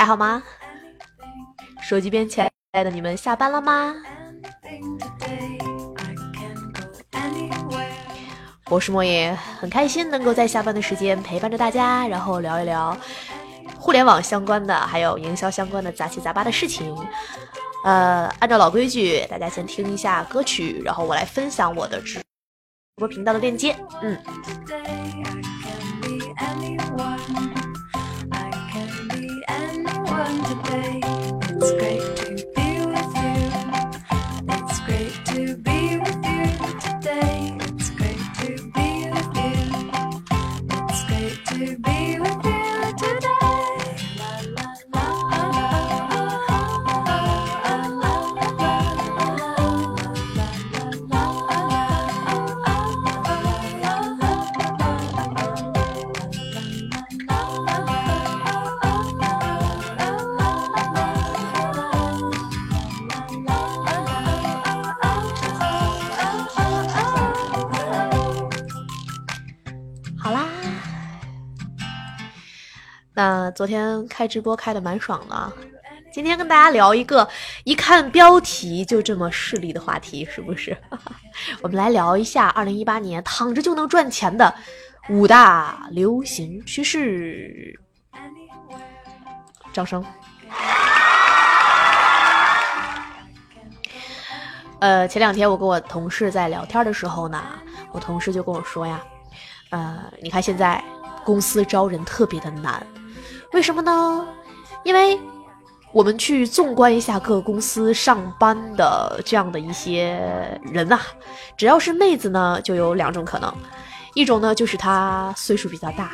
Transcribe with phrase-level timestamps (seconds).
[0.00, 0.42] 还好吗？
[1.82, 2.42] 手机边亲
[2.72, 3.94] 爱的你们下班了吗？
[8.70, 12.96] 我是莫言，很开心能够在下班的时间陪伴着大家，然后聊一聊
[13.78, 16.96] 互联网相关的，还有营销相关的杂七杂八的事情。
[17.84, 22.22] 呃，按照老规矩，大家先听一下歌曲，然后我来分享我的直
[22.96, 23.76] 播频道的链接。
[24.00, 24.18] 嗯。
[30.44, 31.00] today.
[31.04, 32.19] It's great.
[73.54, 75.52] 昨天开直播开的蛮爽的，
[76.12, 77.28] 今天跟大家聊一个
[77.64, 80.76] 一看标题就这么势利的话题，是不是？
[81.62, 84.52] 我们来聊一下二零一八年躺着就能赚钱的
[85.08, 87.78] 五大流行趋势。
[89.72, 90.04] 掌声。
[94.80, 97.42] 呃，前两天我跟我同事在聊天的时候呢，
[97.92, 99.00] 我同事就跟我说呀，
[99.70, 100.82] 呃，你看现在
[101.22, 102.84] 公司招人特别的难。
[103.52, 104.26] 为什么呢？
[104.84, 105.18] 因为
[105.92, 111.00] 我们去纵观一下各公司上班的这样的一些人呐，
[111.56, 113.52] 只要是妹子呢，就有两种可能，
[114.14, 116.12] 一种呢就是她岁数比较大，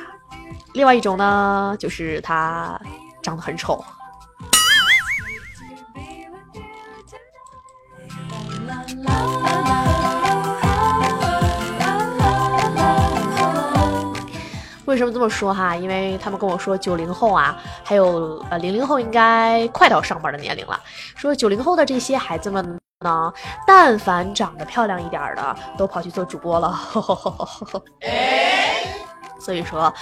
[0.72, 2.80] 另外一种呢就是她
[3.22, 3.84] 长得很丑。
[14.96, 15.76] 为什么这么说哈？
[15.76, 20.80] 因为他们跟我说九零后啊，还有呃零零后应该快到上班的年龄了。
[21.14, 23.30] 说九零后的这些孩子们呢，
[23.66, 26.80] 但凡长得漂亮一点的，都跑去做主播了。
[29.38, 29.92] 所以说，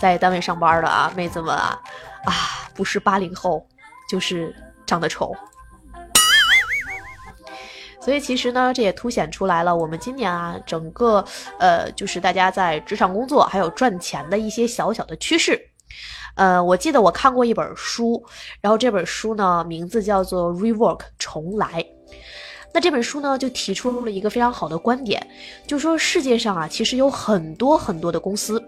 [0.00, 1.80] 在单位上班的啊，妹子们啊，
[2.24, 2.34] 啊，
[2.74, 3.64] 不是八零后，
[4.08, 4.52] 就是
[4.84, 5.32] 长得丑。
[8.00, 11.22] 所以其实呢，这也凸显出来了我们今年啊，整个
[11.58, 15.60] 呃，就是大家在职场工作还有赚钱的一些小小的趋势。
[16.34, 18.24] 呃，我记得我看过一本书，
[18.60, 21.84] 然后这本书呢名字叫做《Rework》重来。
[22.72, 25.24] 那这本书呢就提出了一个非常好的观点，
[25.66, 28.62] 就说世界上啊其实有很多很多的公司，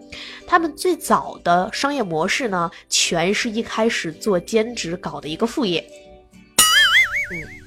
[0.46, 5.82] 他们最早的商业模式呢，全是一开始做兼职搞的一个副业。
[7.30, 7.61] 嗯。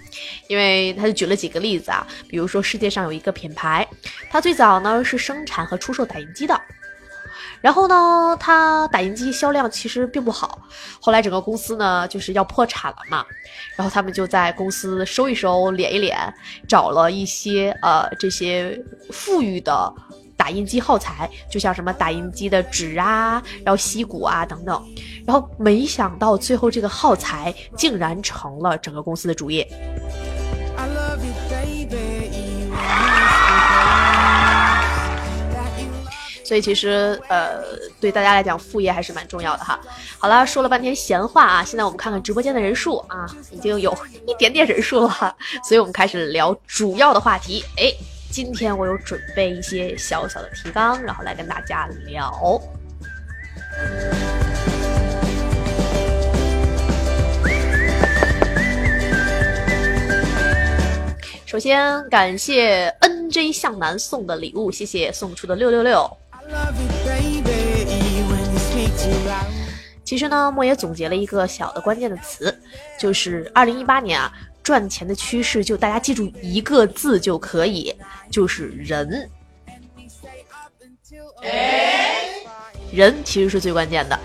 [0.48, 3.88] 因为他就举了几个例子啊，比如说世界上有一个品牌，
[4.30, 6.60] 它最早呢是生产和出售打印机的，
[7.62, 10.60] 然后呢，它打印机销量其实并不好，
[11.00, 13.26] 后来整个公司呢就是要破产了嘛，
[13.76, 16.16] 然后他们就在公司收一收敛一敛，
[16.68, 18.80] 找了一些呃这些
[19.12, 19.94] 富裕的
[20.38, 24.86] 打印机耗材，就像什么打印机的纸啊，然后锡箔啊等等，
[25.26, 29.68] 然后没想到最后这个耗材竟然成了整个公司的主业。
[36.44, 37.64] 所以其实，呃，
[38.00, 39.80] 对大家来讲，副业还是蛮重要的哈。
[40.20, 47.66] 好了，说了半天闲话啊，现在我们看看直播间的人数啊，已经有一点点人数了，所以我们开始聊主要的话题。
[47.78, 47.92] 哎，
[48.32, 52.62] 今天我有准备一些小小的提纲，然后来跟大家聊。
[61.46, 66.10] 首先感谢 N J 向南送的礼物，谢谢送出的六六六。
[70.04, 72.54] 其实呢，莫爷总结了一个小的关键的词，
[73.00, 74.34] 就是二零一八年啊，
[74.64, 77.96] 赚钱的趋势就大家记住一个字就可以，
[78.32, 79.30] 就是人。
[82.92, 84.20] 人其实是最关键的。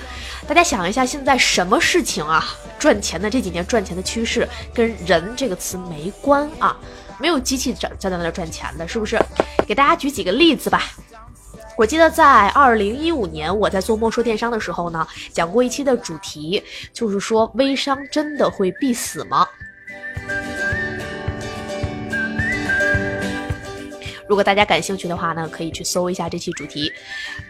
[0.48, 2.44] 大家想一下，现在什么事情啊，
[2.78, 6.76] 赚钱的这几年赚钱的趋势跟人这个词没关啊？
[7.20, 9.18] 没有机器在在那赚钱的，是不是？
[9.66, 10.82] 给大家举几个例子吧。
[11.76, 16.62] 我记得在二零一五年，我在做莫说电商的时候呢，讲过一期的主题，
[16.92, 19.46] 就是说微商真的会必死吗？
[24.28, 26.92] 如果大家感兴趣的话呢，可以去搜一下这期主题。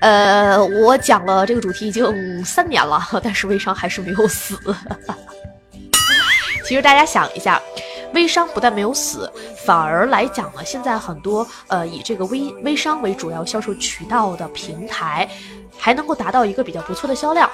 [0.00, 4.58] 呃，我讲了这个主题已经三年了，但是微商还是没有死。
[6.64, 7.60] 其实大家想一下，
[8.14, 9.30] 微商不但没有死，
[9.64, 15.28] 反而来讲呢，现在很多呃以这个微微商为主要销售渠道的平台，
[15.76, 17.48] 还能够达到一个比较不错的销量。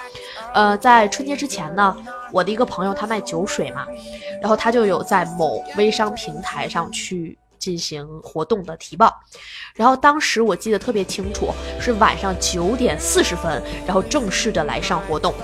[0.54, 1.94] 呃，在春节之前呢，
[2.32, 3.86] 我的一个朋友他卖酒水嘛，
[4.40, 9.14] 然后他就有在某微商平台上去进行活动的提报，
[9.74, 15.34] 然后当时我记得特别清楚，是晚上九点四十分，然后正式的来上活动。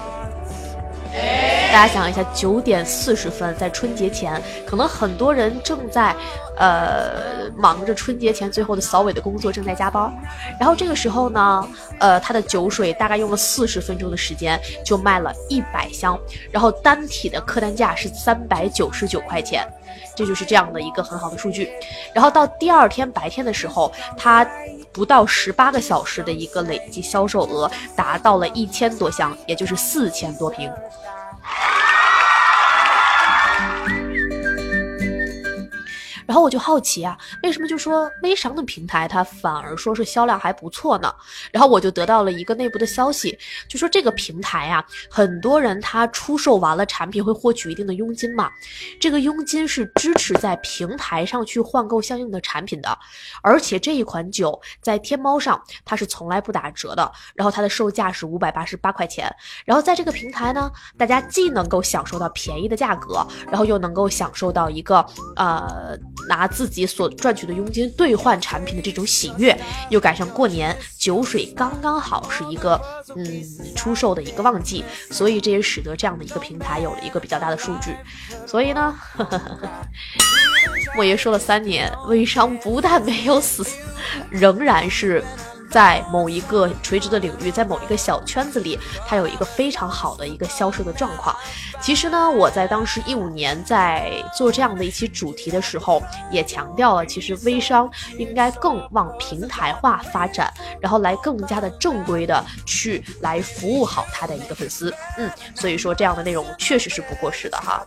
[1.13, 6.15] 大家想一下，九点四十分，在春节前，可能很多人正在，
[6.59, 10.13] 呃，忙着春节前最后的扫尾的工作，正在加班。
[10.61, 11.67] 然后这个时候呢，
[11.99, 16.19] 呃，他的酒水大概用了四十分钟的时间就卖了一百箱，
[16.51, 19.67] 然后单体的客单价是三百九十九块钱，
[20.15, 21.71] 这就是这样的一个很好的数据。
[22.15, 24.47] 然后到第二天白天的时候，他
[24.93, 30.71] 不到十八个小时的一个累计销售额达到了一千多箱，也就是四千多瓶。
[36.33, 41.15] 然后我就好奇啊，为什么就说微商的平台它反而说是销量还不错呢？
[41.51, 43.39] 然后我就得到了一个内部的消息，
[43.69, 48.51] 就说这个平台啊，很多人他出售完了产品会获取一定的佣金嘛，
[48.99, 52.99] 这个佣金是支持在平台上去换购相应的产品的，
[53.43, 59.31] 而且这一款酒在天猫上它是从来不打折的，然后它的售价是五百八十八块钱，
[59.67, 65.05] 然后在这个平台呢，大家既能够享受到便宜的价格，然后又能够享受到一个
[65.37, 65.99] 呃。
[66.29, 69.59] 拿自己所赚取的佣金兑换产品的这种喜悦，
[69.91, 72.81] 又赶上过年酒水刚刚好是一个
[73.17, 73.43] 嗯
[73.75, 77.97] 出售的一个旺季，所以这也使得这样的一个平台有了一个比较大的数据。
[78.47, 78.95] 所以呢，
[80.95, 83.67] 莫爷说了三年，微商不但没有死，
[84.31, 85.25] 仍然是。
[85.73, 88.79] 在某一个垂直的领域，在某一个小圈子里，
[89.09, 91.35] 它有一个非常好的一个销售的状况。
[91.81, 104.95] 其实呢，我在当时一五年在做这样的一期主题的时候，也强调了，其实微商应该更往平台化发展，然后来更加的正规的去来服务好他的一个粉丝。
[105.17, 107.85] 嗯，所以说这样的内容确实是不过时的哈。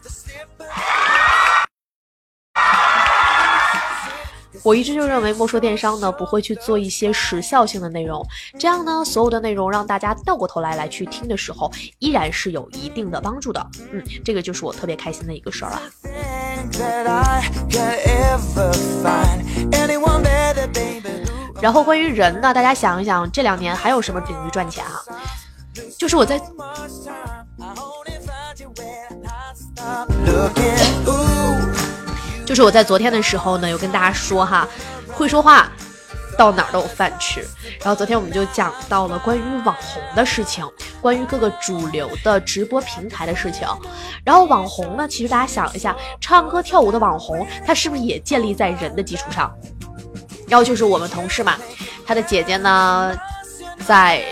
[4.65, 8.25] 我一直就认为莫说电商呢不会去做一些时效性的内容，
[8.57, 13.63] 这样呢所有的内容让大家倒过头来来去听的时候，依然是有一定的帮助的。
[13.91, 15.79] 嗯，这个就是我特别开心的一个事儿了。
[21.61, 24.99] 然后关于人呢，大家想一想，这两年还有什么领域赚钱啊？
[25.95, 26.41] 就是我在。
[32.45, 34.67] 就是我在昨天的时候呢，有跟大家说哈，
[35.11, 35.71] 会说话，
[36.37, 37.41] 到哪儿都有饭吃。
[37.79, 40.63] 然后昨天我们就讲到了关于网红的事情，
[41.01, 43.67] 关于各个主流的直播平台的事情。
[44.23, 49.51] 然后网红呢，其实大家想一下，唱歌跳舞的网红，他是不是也建立在人的基础上？
[50.47, 51.55] 然后就是我们同事嘛，
[52.05, 53.17] 他的姐姐呢，
[53.85, 54.23] 在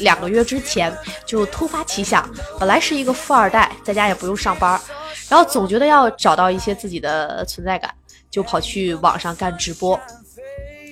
[0.00, 0.92] 两个月之前
[1.24, 2.28] 就突发奇想，
[2.58, 4.80] 本来是一个富二代，在家也不用上班。
[5.28, 7.92] 然后总觉得要找到一些自己的存在感，
[8.30, 9.98] 就跑去网上干直播。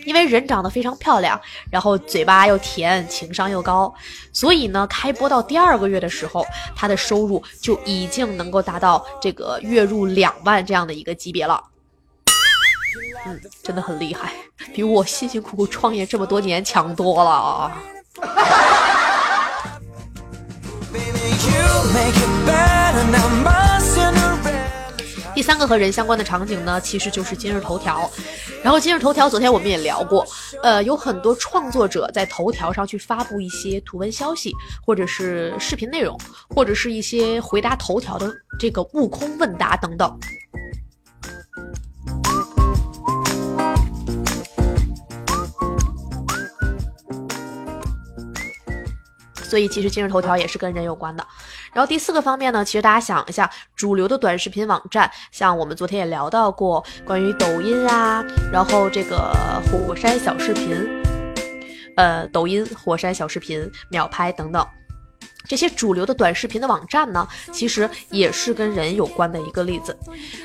[0.06, 1.38] 因为人长得非常漂亮，
[1.70, 3.92] 然后嘴巴又甜，情商又高，
[4.32, 11.62] 所以呢，开播到第二个月的时候，他的收入就已经能够达到这个月入两万这样的一个级别了。
[13.26, 14.32] 嗯，真的很厉害，
[14.72, 17.78] 比我辛辛苦苦创业这么多年强多了啊！
[25.34, 28.10] 第三个和人相关的场景呢，其实就是今日头条。
[28.62, 30.26] 然后今日头条，昨天我们也聊过，
[30.62, 34.52] 呃，有很多创作者在头条上去发布一些图文消息，
[34.84, 36.14] 或者是视频内容，
[36.54, 40.20] 或者是一些回答头条的这个悟空问答等等。
[49.50, 51.26] 所以其实今日头条也是跟人有关的。
[51.72, 59.34] 然后第四个方面呢，其实大家想一下，主流的短视频网站，像我们昨天也聊到过关于抖音啊，然后这个
[59.70, 60.88] 火山小视频，
[61.96, 64.64] 呃，抖音、火山小视频、秒拍等等。
[65.48, 69.96] 这些主流的短视频的网站呢，其实也是跟人有关的一个例子。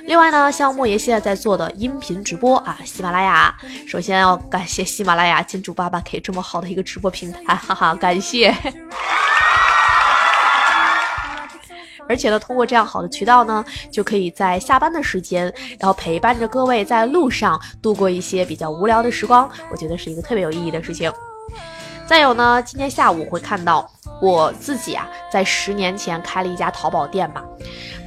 [0.05, 3.55] 另外呢，像莫爷现在在做的音频直播啊，喜马拉雅，
[3.87, 8.55] 首先要感谢喜马拉雅金主爸爸给这么好的一个直播平台， 哈哈，感谢。
[12.07, 21.11] 而且呢，通过这样好的渠道呢，就可以在下班的时间，然后陪伴着各位在路上度过一些比较无聊的时光，我觉得是一个特别有意义的事情。
[22.07, 23.89] 再有呢，今天下午会看到
[24.21, 27.43] 我自己啊，在十年前开了一家淘宝店嘛，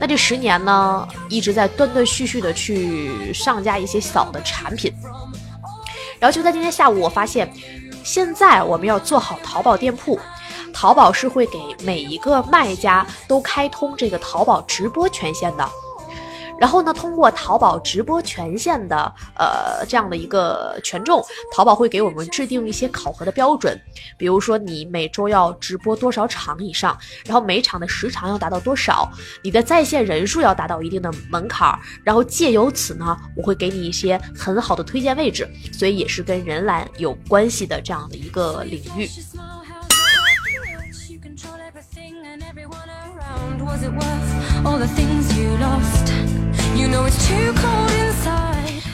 [0.01, 4.93] 那这十年呢，一直在断断续续的去上架一些小的产品，
[6.21, 7.53] 然后就在今天下午，我发现，
[8.05, 10.19] 现在我们要做好淘宝店铺。
[10.73, 15.69] 淘宝是会给每一个卖家都开通这个淘宝直播权限的，
[16.59, 18.97] 然后呢，通过淘宝直播权限的
[19.37, 21.25] 呃这样的一个权重，
[21.55, 23.81] 淘宝会给我们制定一些考核的标准，
[24.17, 29.09] 比如说你每周要直播多少场以上，然后每场的时长要达到多少，
[29.43, 39.09] 你的在线人数要达到一定的门槛，然后借由此呢，我会给你一些很好的推荐位置，所以也是跟人来有关系的这样的一个领域。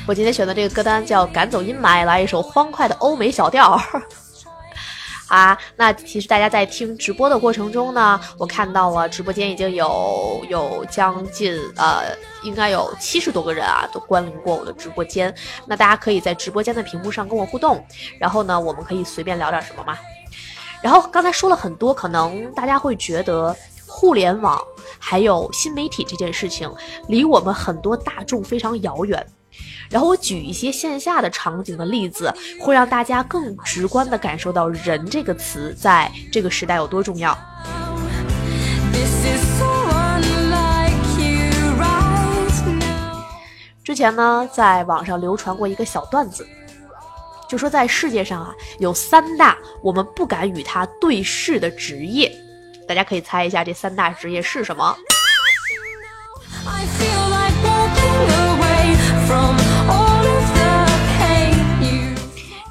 [0.06, 3.80] 我今天选的这个歌单叫《赶走阴霾》，来一首欢快的欧美小调。
[5.28, 15.34] 啊，那其实大家在听直播的过程中呢，我看到了直播间已经有有将近呃，应该有七十多个人啊，都关临过我的直播间。
[15.66, 17.82] 那大家可以在直播间的屏幕上跟我互动，
[18.18, 19.98] 然后呢，我们可以随便聊点什么嘛。
[20.82, 23.56] 然后刚才说了很多，可能大家会觉得。
[23.96, 24.60] 互联网
[24.98, 26.68] 还有新媒体这件事情，
[27.06, 29.24] 离我们很多大众非常遥远。
[29.88, 37.38] 然后我举一些线下的场景的例子，会让大家更直观的感受到“人”这个词在这个时代有多重要。
[43.84, 46.44] 之前呢，在网上流传过一个小段子，
[47.48, 52.43] 就说在世界上啊，有三大我们不敢与他对视的职业。
[52.86, 54.96] 大家可以猜一下这三大职业是什么？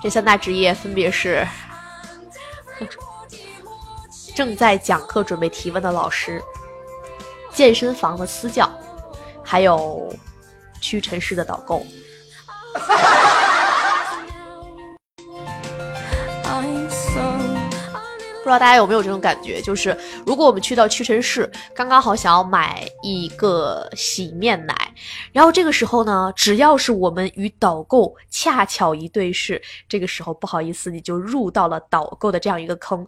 [0.02, 1.48] 这三大职业分别是：
[4.36, 6.44] 正在讲课准备提问的老师、
[7.54, 8.70] 健身房的私教，
[9.44, 10.14] 还有
[10.82, 11.86] 屈臣氏的导购。
[18.44, 24.76] 不知道大家有没有这种感觉，就是如果我们去到屈臣氏，刚刚好想要买一个洗面奶，
[25.32, 33.08] 然后这个时候呢，只要是我们与导购恰巧一对视，这个时候不好意思，你就入到了导购的这样一个坑。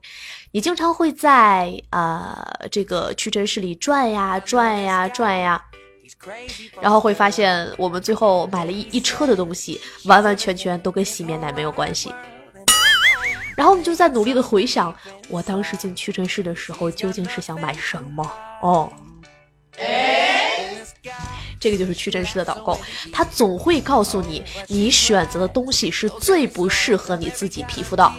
[0.54, 2.34] 你经常会在呃
[2.72, 5.62] 这个屈臣氏里转呀转呀转呀，
[6.80, 12.14] 然后会发现我们最后买了一一车的东西，完完全全都跟洗面奶没有关系。
[13.56, 14.94] 然后我们就在努力的回想，
[15.30, 18.32] 我当时进屈臣氏的时候究竟是想买什么？
[18.62, 18.92] 哦，
[21.60, 22.78] 这个就是屈臣氏的导购，
[23.12, 28.12] 他总会告诉你，你选择的东西是最不适合你自己皮肤的。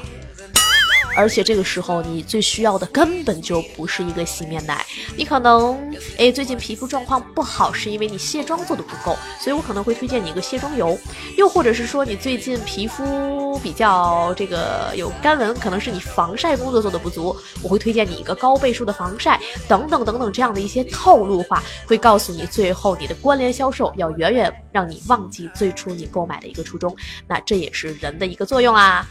[1.16, 4.84] 而且这个时候，你最需要的根本就不是一个洗面奶，
[5.16, 10.98] 你可能诶最近皮肤状况不好，是因为你卸妆做的不够，所以我可能会推荐你一个卸妆油，
[11.36, 26.94] 又或者是说你最近皮肤比较这个有干纹，可能是你防晒工作做的不足，我会推荐你一个高倍数的防晒，等等等等这样的一些套路化，会告诉你最后你的关联销售要远远让你忘记最初你购买的一个初衷，
[27.26, 29.08] 那这也是人的一个作用啊。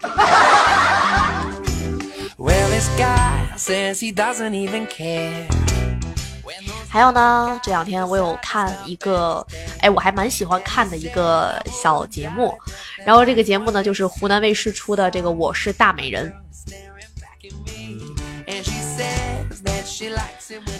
[6.88, 9.46] 还有呢，这两天我有看一个，
[9.80, 12.52] 哎，我还蛮喜欢看的一个小节目，
[13.04, 16.32] 然后这个节目呢，就是湖南卫视出的这个《我是大美人》。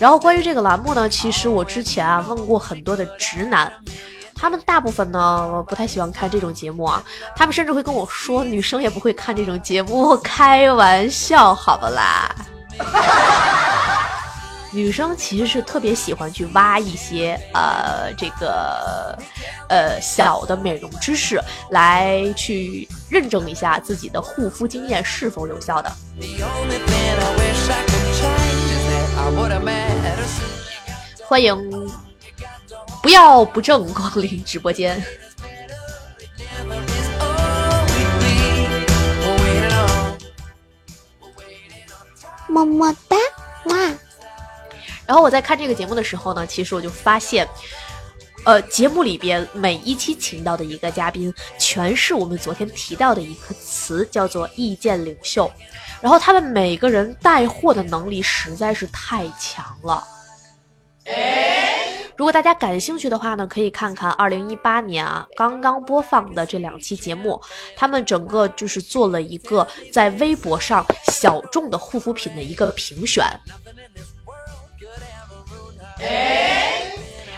[0.00, 3.72] 然后关于这个栏目呢，其实我之前啊问过很多的直男。
[4.40, 7.04] 他们大部分呢不太喜欢看这种节目啊，
[7.36, 12.34] 他们甚至会跟我说，女生也不会看这种节目，开玩笑，好不啦？
[14.72, 19.18] 女生其实是特别喜欢去挖一些呃这个
[19.68, 21.38] 呃小的美容知识，
[21.70, 25.92] 来去认证一下自己的护肤经验是否有效的。
[31.28, 32.09] 欢迎。
[33.02, 35.02] 不要不正光临直播间，
[42.48, 43.16] 么么哒
[43.64, 43.76] 哇！
[45.06, 47.48] 然后我在看这个节目的时候呢，其实我就发现，
[48.44, 55.50] 呃，节目里边每一期请到的一个嘉宾，全是我们昨天提到的一个词，叫做意见领袖。
[56.00, 60.06] 然后他们每个人带货的能力实在是太强了。
[62.20, 67.40] 如果大家感兴趣的话呢，可以看看二零一八年啊刚刚播放的这两期节目，
[67.74, 73.24] 他们整个就是做了一个在微博上小众的护肤品的一个评选。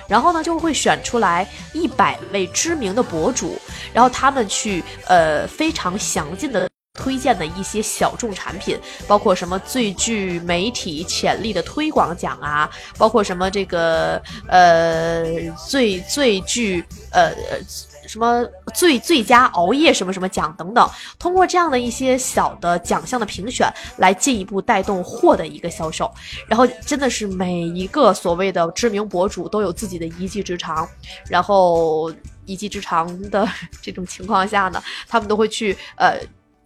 [0.08, 3.56] 然后呢，就会选出来一百位知名的博主，
[3.94, 15.24] 然后他们去呃非常详尽的推荐的一些小众产品，包括什么最具媒体潜力的推广奖啊，包括什么这个呃
[15.68, 17.32] 最最具呃。
[18.04, 18.44] 什么
[18.74, 26.12] 最最佳熬夜什么什么奖等等，通过这样的一些小的奖项的评选，来进一步带动货的一个销售。
[26.48, 30.86] 然后真的是每一个所谓的知名博主都有自己的一技之长，
[31.28, 32.12] 然后
[32.44, 33.48] 一技之长的
[33.80, 36.18] 这种情况下呢，他们都会去呃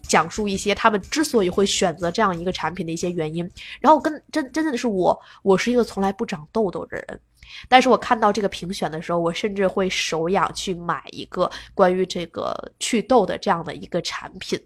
[0.09, 3.49] 讲述一些他们之所以会选择这样一个产品的一些原因。
[3.81, 7.21] 然后跟真真正的是我，我是一个从来不长痘痘的人。
[7.69, 14.61] 但是我看到这个评选的时候，我甚至会手痒去买一个关于这个祛痘的这样的一个产品。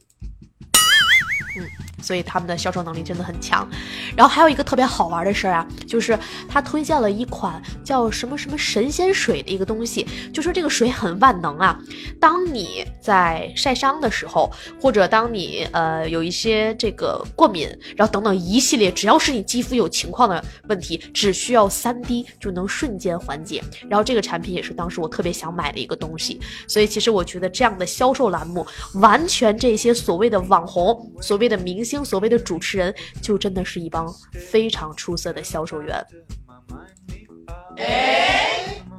[1.56, 1.66] 嗯，
[2.02, 3.68] 所以他们的销售能力真的很强。
[4.16, 6.16] 然后还有一个特别好玩的事儿啊，就是
[6.48, 11.76] 他推荐了一款叫什么什么神仙水的一个东西，就说这个水很万能啊。
[12.20, 14.48] 当你在晒伤的时候，
[14.80, 23.60] 或者当你呃有一些这个过敏，然后等等一系列，只要是你肌肤有情况的问题，只需要三滴就能瞬间缓解。
[23.88, 26.40] 然后这个产品也是当时我特别想买的一个东西。
[26.68, 28.64] 所以其实我觉得这样的销售栏目，
[28.94, 31.40] 完全这些所谓的网红所。
[31.40, 36.04] 所谓的明星，所谓的主持人，就真的是一帮非常出色的销售员。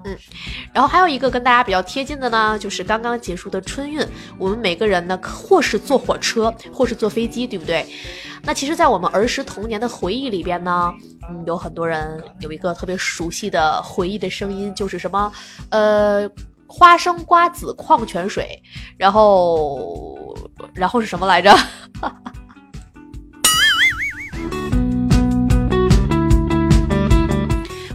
[0.04, 0.18] 嗯，
[0.74, 4.04] 然后还有一个跟大家比较贴近的呢，就是刚刚结束的春运，
[4.40, 7.86] 我们每个人呢，或是坐火车，或是坐飞机，对不对？
[8.42, 10.92] 那其实，在我们儿时童年的回忆里边呢，
[11.30, 15.32] 嗯，有很多人有一个特别熟悉的回忆的声音，就是什么，
[15.70, 16.28] 呃，
[16.66, 18.60] 花生瓜子矿泉水，
[18.98, 20.36] 然后，
[20.74, 21.56] 然后是什么来着？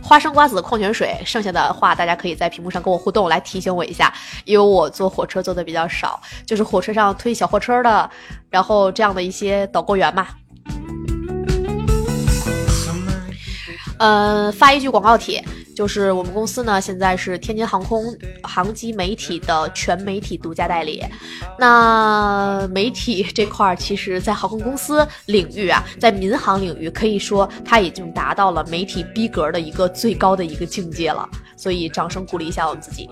[0.06, 4.14] 花生瓜子矿泉水，剩下的话大家可以在屏幕上跟我互动，来提醒我一下，
[4.44, 8.08] 因为我坐火车坐的比较少，就是火车上推小货车的，
[8.48, 10.28] 然后这样的一些导购员嘛。
[13.98, 15.44] 嗯，发一句广告帖。
[15.76, 18.02] 就是我们公司呢，现在是天津航空
[18.42, 21.04] 航机媒体的全媒体独家代理。
[21.58, 31.28] 那媒体这块儿，其实，在航空公司领域啊，在民航领域，可以说它已经达到了媒体逼格的一个最高的一个境界了。
[31.58, 33.10] 所以，掌声鼓励一下我们自己。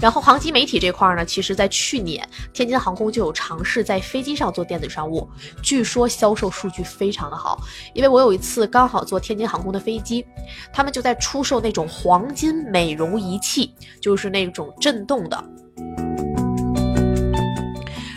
[0.00, 5.28] 然后航机媒体这块儿呢，其实在去年天津航空就有尝试在飞机上做电子商务，
[5.62, 7.58] 据说销售数据非常的好。
[7.94, 10.24] 因为我有一次刚好坐天津航空的飞机，
[10.72, 15.44] 他们就在出售那种黄金美容仪器，就是那种震动的，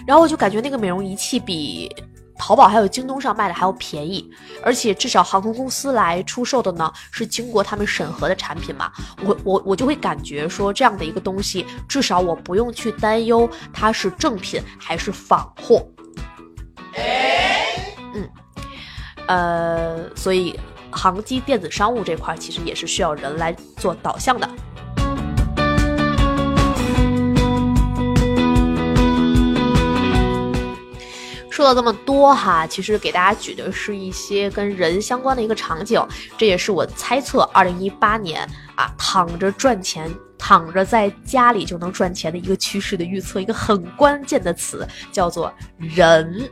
[0.06, 1.90] 然后我就感觉那个美容仪器比。
[2.44, 4.28] 淘宝还有京东上卖的还要便宜，
[4.64, 8.92] 而且至少航空公司来出售的呢是经过他们审核的产品嘛，
[9.24, 15.86] 我我我就会感觉说这样的一个东西，至少我不用去担忧它是正品还是仿货。
[18.16, 18.30] 嗯，
[19.28, 24.50] 呃，所以航机电子商务这块其实也是需要人来做导向的。
[31.52, 36.02] 说了这么多哈，其实给大家举的是一些跟人相关的一个场景，
[36.38, 46.50] 这也是我猜测二零一八年啊躺着赚钱，躺着在家里就能赚钱的一个趋势的预测，一个很关键的词叫做人。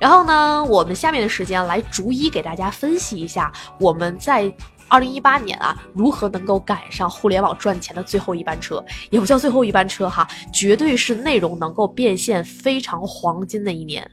[0.00, 4.52] 然后呢，我们下面的时间来逐一给大家分析一下我们在。
[4.88, 8.84] 二零一八年啊，如何能够赶上互联网赚钱的最后一班车？
[9.10, 14.10] 也不叫最后一班车哈，绝对是内容能够变现非常黄金的一年。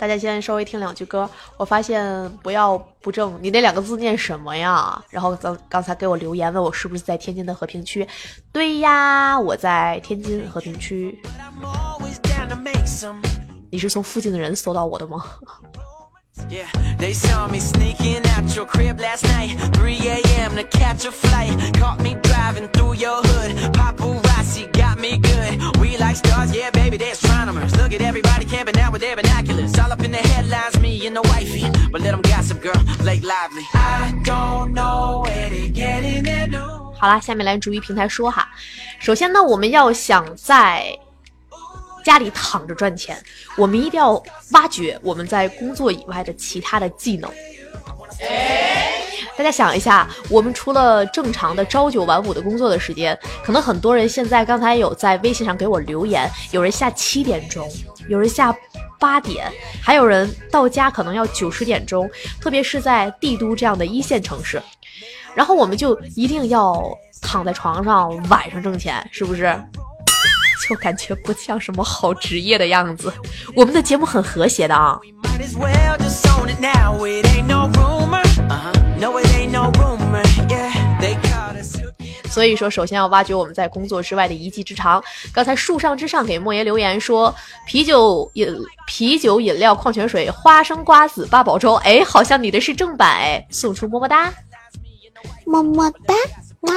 [0.00, 4.98] 大家先稍微听两句歌，我发现不要不正，你那两个字念什么呀？
[5.10, 8.08] 然后刚刚才给我留言问我是不是在天津的和平区，
[8.50, 11.20] 对呀，我在天津和平区。
[13.70, 15.22] 你是从附近的人搜到我的吗
[16.48, 16.64] ？Yeah,
[16.98, 20.56] they saw me sneaking out your crib last night 3 a.m.
[20.56, 24.66] to catch a flight Caught me driving through your hood Paparazzi
[36.98, 38.46] 好啦，下面来逐一平台说哈。
[38.98, 40.84] 首先呢，我们要想在
[42.04, 43.16] 家里躺着赚钱，
[43.56, 47.30] 我们一定要挖掘我们在工作以外的其他的技能。
[49.36, 57.66] 大家想一下，我们除了正常的朝九晚五的工作的时间，可能很多人现在刚才有在微信上给我留言，有人下七点钟，
[58.08, 58.54] 有人下
[58.98, 59.50] 八点，
[59.82, 64.62] 还有人到家可能要九十点钟，特别是在帝都这样的一线城市，
[65.34, 66.86] 然后我们就一定要
[67.22, 69.58] 躺在床上晚上挣钱，是不是？
[70.70, 73.12] 就感觉不像什么好职业的样子。
[73.56, 74.96] 我们的节目很和谐的啊。
[78.48, 78.72] Uh-huh.
[82.28, 85.02] 所以说，首先要挖掘我们在工作之外的一技之长。
[85.32, 87.34] 刚才树上之上给莫言留言说，
[87.66, 88.56] 啤酒饮、
[88.86, 94.32] 啤酒饮料、矿泉水、花生瓜子、八宝粥，哎，好像你的是正版哎，送出么么哒。
[95.44, 96.14] 么么哒，
[96.60, 96.74] 哇！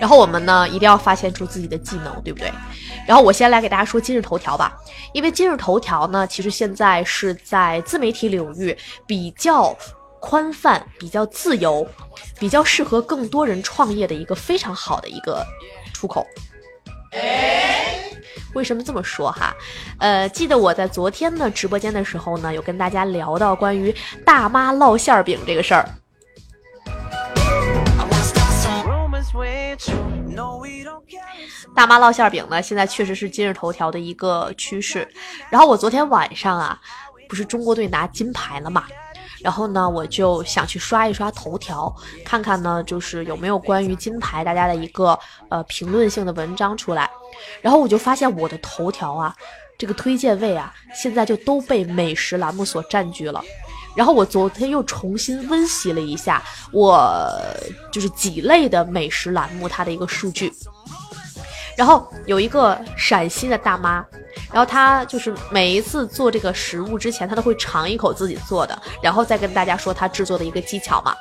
[0.00, 2.50] 然后我们呢，一定要发现出自己的技能，对不对？
[3.06, 4.76] 然后我先来给大家说今日头条吧，
[5.12, 9.76] 因为今日头条呢，其实现在是在自媒体领域比较
[10.20, 11.86] 宽泛、比较自由、
[12.38, 15.44] 比较适合更多人创业的一个非常好的一个
[15.92, 16.26] 出口。
[18.54, 19.54] 为什么这么说哈？
[19.98, 25.88] 呃，记得我在昨天的直播间的时候呢，有跟大家聊到关于大妈烙馅儿饼这个事儿。
[31.74, 35.08] 大妈烙馅饼呢，现在确实是今日头条的一个趋势。
[35.48, 36.78] 然后我昨天晚上啊，
[37.28, 38.84] 不是中国队拿金牌了嘛，
[39.42, 41.92] 然后呢，我就想去刷一刷头条，
[42.24, 47.10] 看看呢，就是有没有关于金牌大家的一个呃评论性的文章出来。
[47.62, 49.34] 然后我就发现我的头条啊，
[49.78, 53.42] 这个推荐位啊，现在就都被美食栏目所占据了。
[53.94, 57.30] 然后我昨天又重新温习了一下我
[57.90, 60.52] 就是几类的美食栏目它的一个数据，
[61.76, 64.04] 然后有一个陕西的大妈，
[64.50, 71.14] 然后她就是每一次做这个食物之前，她都会尝一口自己做的，然后再跟大家说她制作的一个技巧嘛。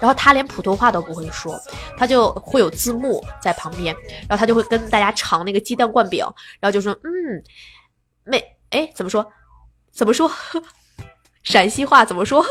[0.00, 1.60] 然后她连普通话都不会说，
[1.96, 3.94] 她就会有字幕在旁边，
[4.28, 6.24] 然后她就会跟大家尝那个鸡蛋灌饼，
[6.60, 7.42] 然后就说嗯，
[8.24, 9.26] 没哎怎么说？
[9.90, 10.30] 怎么说，
[11.42, 12.44] 陕西话怎么说？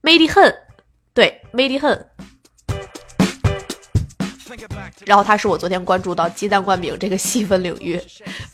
[0.00, 0.54] 美的很，
[1.12, 2.06] 对，美的很。
[5.06, 8.00] 然后他是我昨天关注到鸡蛋灌饼这个细分领域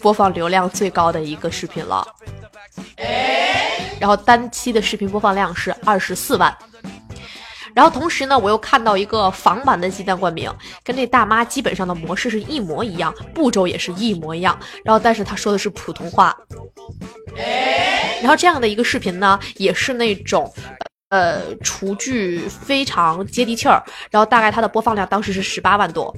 [0.01, 2.07] 播放流量最高的一个视频了，
[4.01, 6.57] 然后单期的视频播放量是二十四万。
[7.75, 10.51] 然后同时呢，我又看到一个仿版的鸡蛋灌饼，
[10.85, 14.59] 跟这大妈基本上的模式是一模一样，步骤也是一模一样。
[14.85, 16.37] 然后但是他说的是普通话，
[18.21, 20.53] 然后这样的一个视频呢，也是那种。
[21.11, 26.15] 呃，厨具非常接地气儿，然后大概它的播放量当时是十八万多。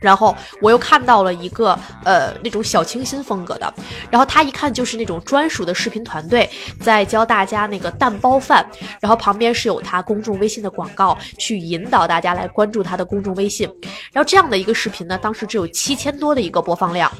[0.00, 3.72] 然后我又看到了一个呃那种小清新风格的，
[4.10, 6.48] 然后他一看就是那种专属的视频团队
[6.80, 8.64] 在教大家那个蛋包饭，
[9.00, 13.68] 然后旁边是有他公众微信的广告去引导大家来关注他的公众微信，
[14.12, 17.10] 然后这样的一个视频呢，当时只有七千多的一个播放量。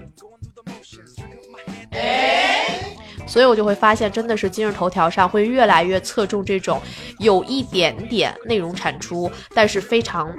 [3.26, 6.80] 所以我就会发现，真的是今日头条上会越来越侧重这种
[7.18, 10.32] 有一点点内容产出，但是非常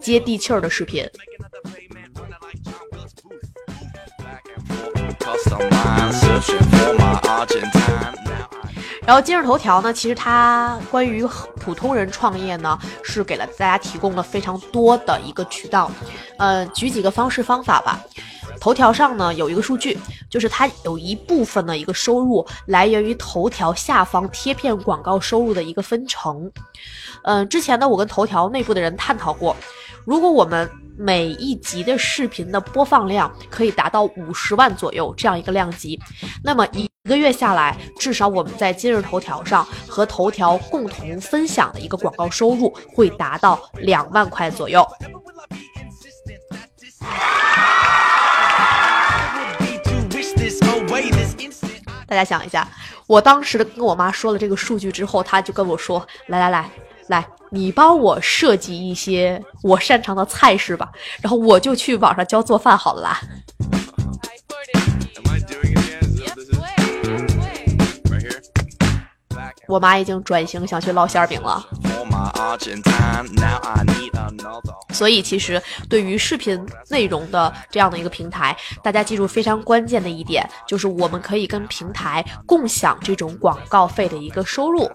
[0.00, 1.08] 接地气儿的视频。
[9.06, 15.90] 然后今日头条呢，其实它关于普通人创业呢，是给了大家提供了非常多的一个渠道。
[16.38, 18.00] 呃，举几个方式方法吧。
[18.60, 26.50] 头条上呢有一个数据，就是它有一部分的一个收入来源于头条下方贴片广告收入的一个分成。
[27.22, 29.56] 嗯、之前呢我跟头条内部的人探讨过，
[30.06, 35.98] 如果我们每一集的视频的播放量可以达到五十万左右这样一个量级，
[36.42, 44.86] 那么一个月下来，至少我们在今日头条上和头条共同分享的一个广告收入会达到两万块左右。
[52.06, 52.68] 大家想一下，
[53.06, 56.68] 我当时跟我妈说了这个数据之后，她就跟我说：“来来来
[57.10, 60.88] 来，你帮我设计一些我擅长的菜式吧。”
[61.20, 63.20] 然后我就去网上教做饭好了啦。
[69.66, 71.64] 我妈已经转型想去烙馅儿饼了。
[74.92, 84.88] 所以，其实对于视频内容的这样的一个平台，大家记住非常关键的一点，就是我们可以跟平台共享这种广告费的一个收入。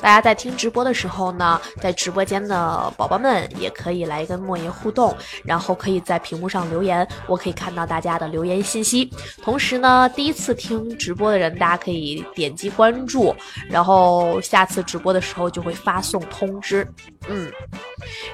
[0.00, 5.14] 大家在听直播的时候呢，在直播间的宝宝们也可以来跟莫爷互动，
[5.44, 9.10] 然后可以在屏幕上留言，我可以看到大家的留言信息。
[9.42, 13.34] 同时呢，第一次听直播的人，大家可以点击关注，
[13.68, 16.86] 然后下次直播的时候就会发送通知。
[17.28, 17.50] 嗯，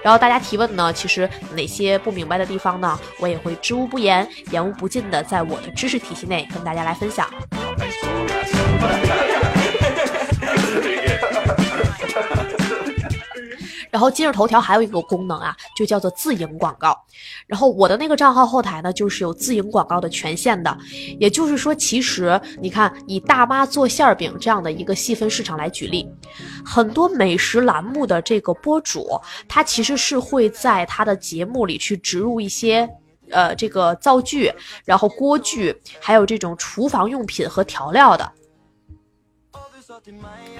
[0.02, 7.26] 然后大家提问呢，其实哪些不明白的地方呢，我也会知无不言、言无不尽的在我的知识体系内跟大家来分享。
[13.94, 17.00] 然后今日头条还有一个功能啊，就叫做自营广告。
[17.46, 20.76] 然后我的那个账号后台呢，就是有自营广告的权限的。
[21.20, 26.11] 也就是说，其实你看，以大妈做馅儿饼这样的一个细分市场来举例，
[26.66, 29.07] 很多美食栏目的这个播主，
[29.48, 32.90] 他其实是会在他的节目里去植入一些。
[33.30, 34.52] 呃，这个灶具，
[34.85, 38.30] 然后锅具，还有这种厨房用品和调料的。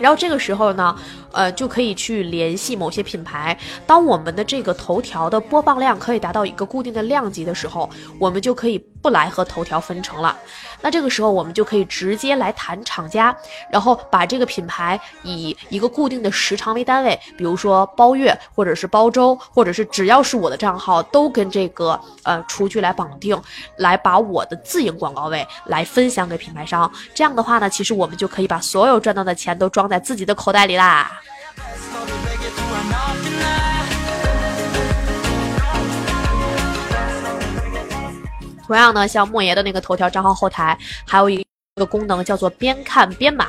[0.00, 0.96] 然后这个时候呢，
[1.33, 3.57] 呃，就可以去联系某些品牌。
[3.87, 10.34] 当我们的这个头条的播放量可以达到一个固定的量级的时候，我们就可以不来和头条分成了。
[10.80, 13.36] 那这个时候，我们就可以直接来谈厂家，
[13.70, 23.38] 然后把这个品牌以一个固定的时长为单位，比如说包月，或者是包周，或者是只要是我的账号，都跟这个呃厨具来绑定，
[23.76, 26.90] 来把我的自营广告位来分享给品牌商。
[27.14, 31.20] 这样的话呢，其实我们就可以把所有赚到的钱都装在自己的口袋里啦。
[38.66, 41.44] 同样呢，像莫爷的那个头条账号后台，还有一
[41.77, 43.46] 个功能叫做边看边买。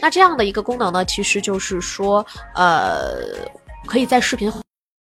[0.00, 3.16] 那这样的一个功能呢，其实就是说，呃，
[3.86, 4.50] 可以在视频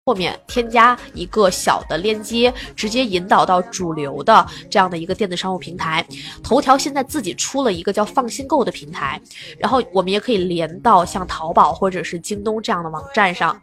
[0.06, 6.06] 后面添加一个小的链接，直接引导到主流的这样的一个电子商务平台。
[6.42, 9.20] 头条现在自己出了一个叫放心购的平台，
[9.58, 13.62] 然后我们也可以连到像淘宝或者是京东这样的网站上。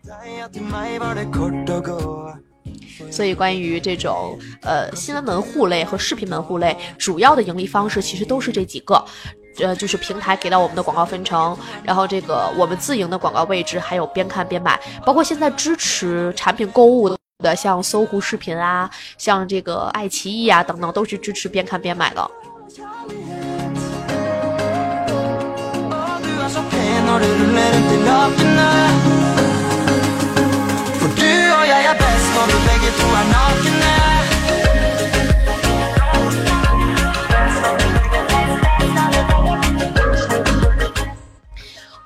[3.11, 9.05] 所以，关于这种呃新闻门户类和视频门户类，主要的盈利方式其实都是这几个，
[9.59, 17.09] 呃，就是平台给到我们的广告分成，然后这个我们自营的广告位置，还有边看边买，包括现在支持产品购物
[17.43, 22.31] 的，像搜狐视频啊，像这个爱奇艺啊等等，都是支持边看边买的。
[31.65, 33.93] Du og jeg er best når vi begge to er nakne.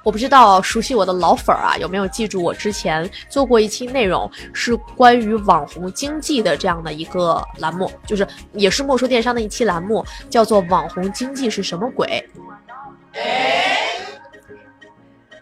[0.04, 12.24] 我不知道熟悉我的老粉儿啊，有没有记住我之前做过一期内容，是关于网红经济的这样的一个栏目，就是也是莫说电商的一期栏目，叫做“网红经济是什么鬼”。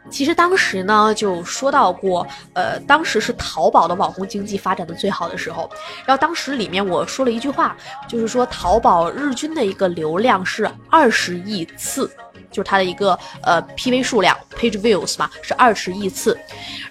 [0.09, 5.71] 其实当时呢，就说到过，呃，当时是淘宝的网红经济发展的最好的时候。
[6.05, 7.77] 然后当时里面我说了一句话，
[8.09, 12.11] 就是说淘宝日均的一个流量是二十亿次，
[12.51, 16.39] 就是它的一个呃 PV 数量 page views 嘛，是二十亿次。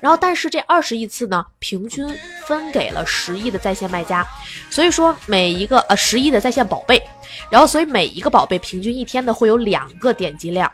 [0.01, 2.07] 然后但是这二十亿次呢，平均
[2.45, 4.27] 分给了十亿的在线卖家，
[4.69, 7.01] 所以说每一个呃十亿的在线宝贝，
[7.49, 10.71] 然后所以每一个宝贝平均一天呢会有两个点击量。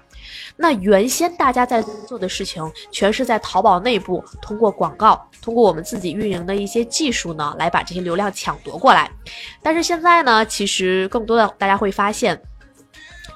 [0.55, 9.09] 那原先大家在做的事情，全是在淘宝内部通过广告，通过我们自己运营的一些技术呢，来把这些流量抢夺过来。
[9.61, 12.39] 但是现在呢，其实更多的大家会发现，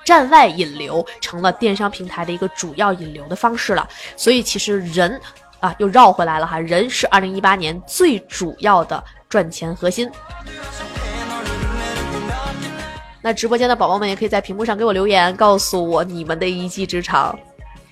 [0.03, 3.88] 站外引流成了电商平台的一个主要引流的方式了。
[4.15, 5.19] 所以其实人
[5.60, 10.10] 啊，又绕回来了哈，人是二零一八年最主要的赚钱核心。
[13.25, 17.35] 那直播间的宝宝们也可以在屏幕上给我留言，告诉我你们的一技之长。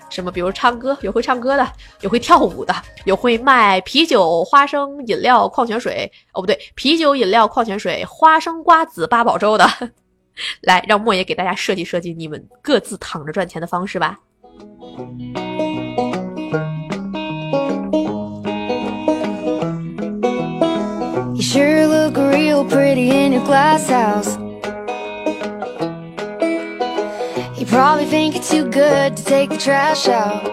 [0.08, 0.32] 什么？
[0.32, 1.68] 比如唱歌，有会唱歌的，
[2.02, 6.12] 有会跳舞的，有会卖啤酒、花生饮料、矿泉水。
[6.34, 9.68] 哦，不对，啤酒、饮料、矿泉水、花生、瓜子、八宝粥的。
[10.62, 14.20] 来，让莫爷给大家设计设计你们各自躺着赚钱的方式吧。
[21.34, 24.43] You sure look real pretty in your glass house.
[27.73, 30.45] probably think it's too good to take the trash out.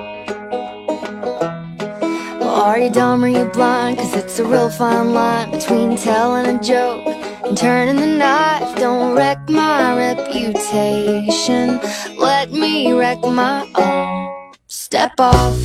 [2.39, 3.97] Well, are you dumb or you blind?
[3.97, 7.15] Cause it's a real fine line between telling a joke
[7.47, 11.79] And turning the knife, don't wreck my reputation.
[12.17, 14.51] Let me wreck my own.
[14.67, 15.55] Step off.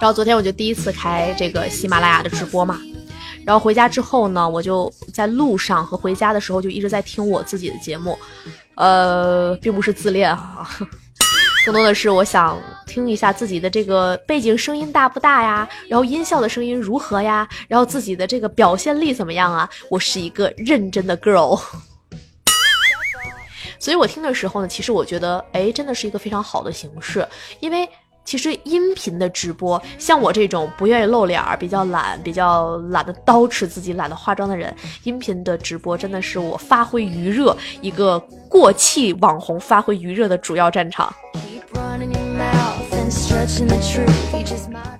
[0.00, 2.80] 然后昨天我就第一次开这个喜马拉雅的直播嘛，
[3.45, 8.17] 然后回家之后呢，我就在路上和回家的时候就一直在听我自己的节目，
[8.75, 10.67] 呃，并不是自恋哈、
[11.65, 19.69] 更多的是我想听一下自己的这个背景声音大不大呀，然后音效的声音如何呀，然后自己的这个表现力怎么样啊？
[19.89, 21.59] 我是一个认真的 girl。
[23.79, 27.27] 所以我听的时候呢，其实我觉得，哎，真的是一个非常好的形式，
[27.59, 27.89] 因为
[28.25, 41.13] 其实音频的直播，像我这种不愿意露脸儿、比较懒、比较懒得捯饬自己、懒得化妆的人，音频的直播真的是我发挥余热一个过气网红发挥余热的主要战场。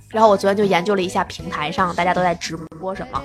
[0.10, 3.22] 然后我昨天就研究了一下平台上大家都在直播什么，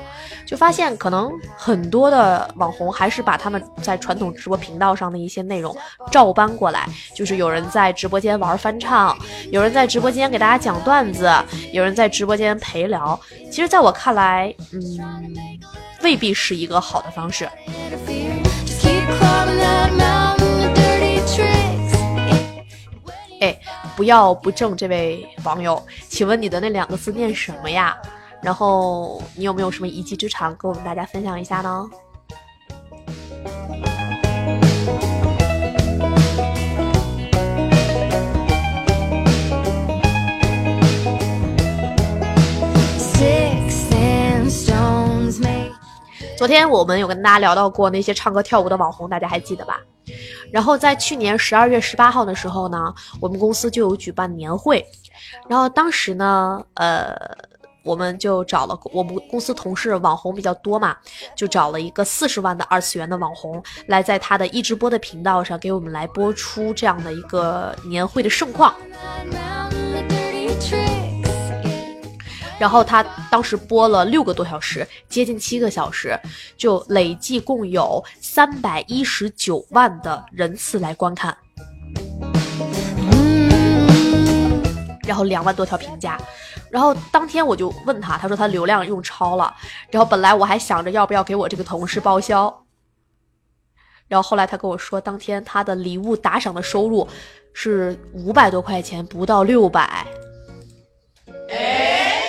[0.47, 5.77] 就发现可能很多的网红还是把他们在传统直播频道上的一些内容
[6.11, 9.17] 照搬过来，就是有人在直播间玩翻唱，
[9.51, 11.31] 有人在直播间给大家讲段子，
[11.73, 13.19] 有人在直播间陪聊。
[13.51, 14.81] 其实，在我看来，嗯，
[16.03, 17.49] 未必是一个好的方式。
[23.41, 23.59] 哎，
[23.97, 27.97] 不要不正，这位网友，请问你的那两个字念什么呀？
[28.41, 31.91] 然后你有没有什么一技之长跟我们大家分享一下呢
[46.37, 49.81] 昨天我们有跟大家聊到过那些唱歌跳舞的网红，大家还记得吧？
[50.53, 54.85] 然后在去年十二月十八号的时候呢，我们公司就有举办年会，
[55.49, 57.15] 然后当时呢，呃，
[57.83, 60.97] 我们就找了我们公司同事网红比较多嘛，
[61.35, 68.75] 就找了一个四十万的二次元的网红来在他的一直播的频道上给我们来播出这样的一个年会的盛况。
[72.59, 76.19] 然后他当时播了六个多小时，接近七个小时，
[76.57, 81.37] 就累计共有三百一十九万的人次来观看，
[85.07, 86.19] 然后两万多条评价。
[86.71, 89.55] 然后当天我就问他，他说他流量用超了。
[89.91, 92.65] 然后本来我还想着要不要给我这个同事报销，
[94.07, 97.09] 然后后来他跟我说，当天他的礼物打赏的收入
[97.55, 100.05] 是五百多块钱，不到六百。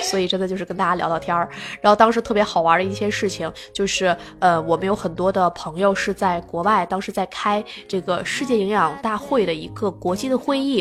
[0.09, 1.47] 所以真的就是跟大家聊聊天儿。
[1.81, 10.79] 然后当时特别好玩的一些事情就是，呃，我们有很多的朋友是在国外，当时在开这个世界营养大会的一个国际的会议，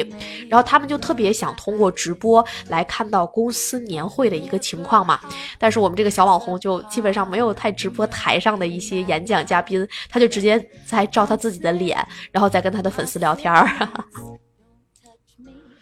[0.49, 5.21] 然后他们就特别想通过直播来看到公司年会的一个情况嘛。
[5.59, 11.99] 但是我们这个小网红就基本上没有太直播台上的一些演讲嘉宾，他就直接在照他自己的脸，
[12.33, 13.69] 然后再跟他的粉丝聊天儿。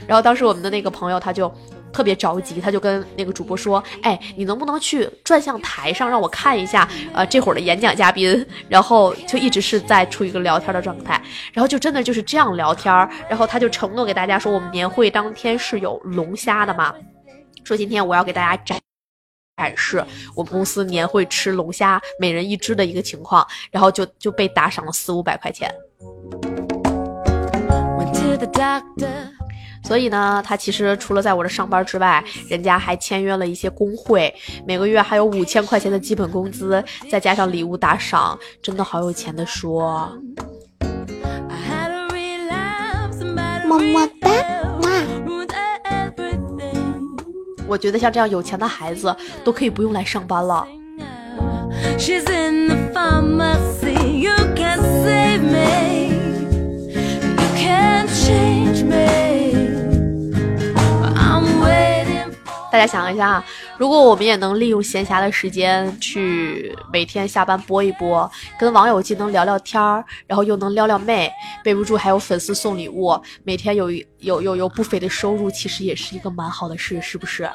[0.07, 1.53] 然后当时我们的那个朋友他就
[1.93, 11.21] 特别着急，他就跟那个主播说：“哎，你能不能去转向台上让我看一下，呃，这会儿的演讲嘉宾？”然后就一直是在处于一个聊天的状态，
[11.53, 12.93] 然后就真的就是这样聊天。
[13.29, 16.95] 然后他就承诺给大家说，我们年会当天是有龙虾的嘛，
[17.65, 18.79] 说今天我要给大家展。
[19.57, 20.05] 展示
[20.37, 25.69] 我们公司年会吃龙虾每人一只的一个情况，然后就就被打赏了四五百块钱。
[29.85, 34.35] 所以呢，他其实除了在我这上班之外，人家还签约了一些工会，
[34.67, 40.13] 每个月还有五千块钱的基本工资，再加上礼物打赏，真的好有钱的说。
[43.67, 44.31] 么么哒，
[44.83, 44.91] 哇！
[47.67, 50.67] 我觉得像这样有钱的孩子都可以不用来上班了。
[51.99, 54.21] She's in the pharmacy.
[54.21, 55.98] You can't save me.
[62.79, 63.43] 大家想一下，
[63.77, 71.29] 如果我们也能利用闲暇的时间去每天下班播一播，跟网友既能聊聊天儿，然后又能撩撩妹，
[71.65, 77.51] 备不住还有粉丝送礼物，每天有有有有不菲的收入，其实也是一个蛮好的事，是不是？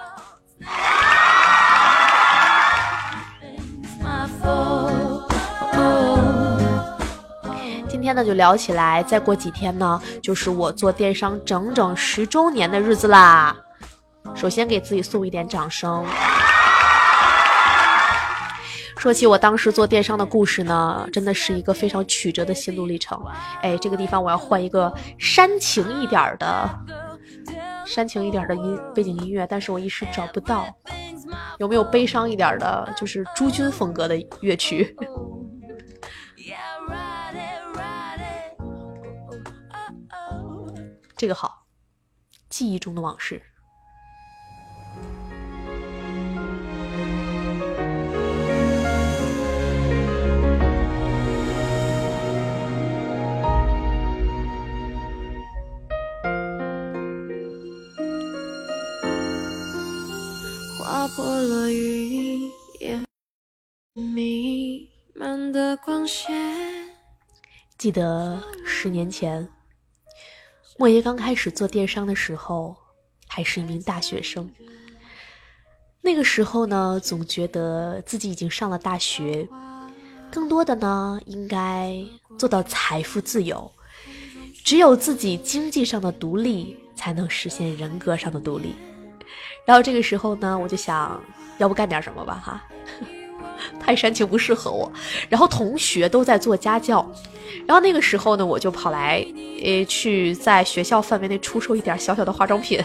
[7.87, 13.55] 今天呢就聊起来，再过几天呢，就是我做电商整整十周年的日子啦。
[14.35, 16.05] 首先给自己送一点掌声。
[18.97, 23.21] 说起我当时做电商的故事呢，真的是一个非常曲折的心路历程。
[23.61, 26.69] 哎，这个地方我要换一个煽情一点的、
[27.85, 30.65] 煽情一点的音背景音乐，但是我一时找不到。
[31.57, 34.95] 有没有悲伤一点的，就是朱军风格的乐曲？
[41.17, 41.65] 这个好，
[42.49, 43.41] 记忆中的往事。
[61.03, 62.49] 划破了语
[62.79, 63.05] 言，
[63.93, 66.33] 弥漫的光线。
[67.77, 69.45] 记得十年前，
[70.77, 72.77] 莫言刚开始做电商的时候，
[73.27, 74.49] 还是一名大学生。
[75.99, 79.45] 那个时候呢，总觉得自己已经上了大学，
[80.31, 82.01] 更多的呢，应该
[82.39, 83.69] 做到财富自由。
[84.63, 88.73] 只有自己经济上的独立，才能实现人格上的独立。
[89.65, 91.21] 然后这个时候呢，我就想，
[91.57, 92.61] 要不干点什么吧，哈。
[93.79, 94.91] 太煽情不适合我。
[95.29, 97.09] 然后同学都在做家教，
[97.65, 99.25] 然后那个时候呢，我就跑来，
[99.63, 102.83] 呃，去在学校范围内出售一点小小的化妆品。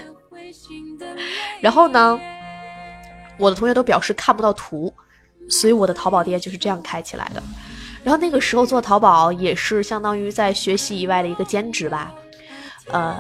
[1.61, 2.19] 然后呢，
[3.39, 4.93] 我的同学都表示看不到图，
[5.49, 7.43] 所以我的淘宝店就是这样开起来的。
[8.05, 12.15] 然后那个时候做淘宝也是相当于在学习以外的一个兼职吧。
[12.91, 13.17] 呃，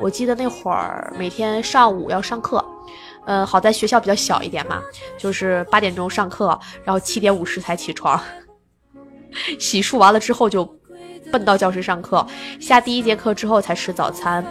[0.00, 2.64] 我记得那会儿每天上午要上课，
[3.24, 4.82] 呃，好在学校比较小一点嘛，
[5.16, 8.20] 就是八点钟上课，然后七点五十才起床，
[9.58, 10.64] 洗漱完了之后就
[11.30, 12.26] 奔到教室上课，
[12.60, 14.44] 下第一节课之后才吃早餐。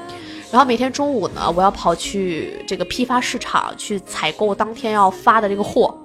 [0.51, 5.97] 然后每天中午呢，我要跑去这个批发市场去采购当天要发的这个货。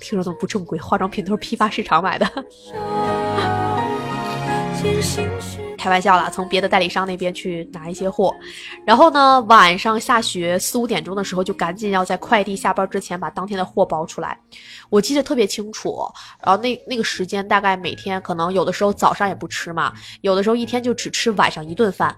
[0.00, 0.78] 听着怎么不正规？
[0.78, 2.26] 化妆品都是批发市场买的。
[5.78, 8.34] 开玩笑啦，从别的代理商那边去拿一些货，
[8.84, 14.36] 然后呢，晚上下学四五点钟的时候，就赶紧要在快递下班之前把当天的货包出来。
[14.90, 16.04] 我记得特别清楚，
[16.44, 22.14] 然后那那个时间大概每天可能有的时候早上也不吃嘛，有的时候一天就只吃晚上一顿饭，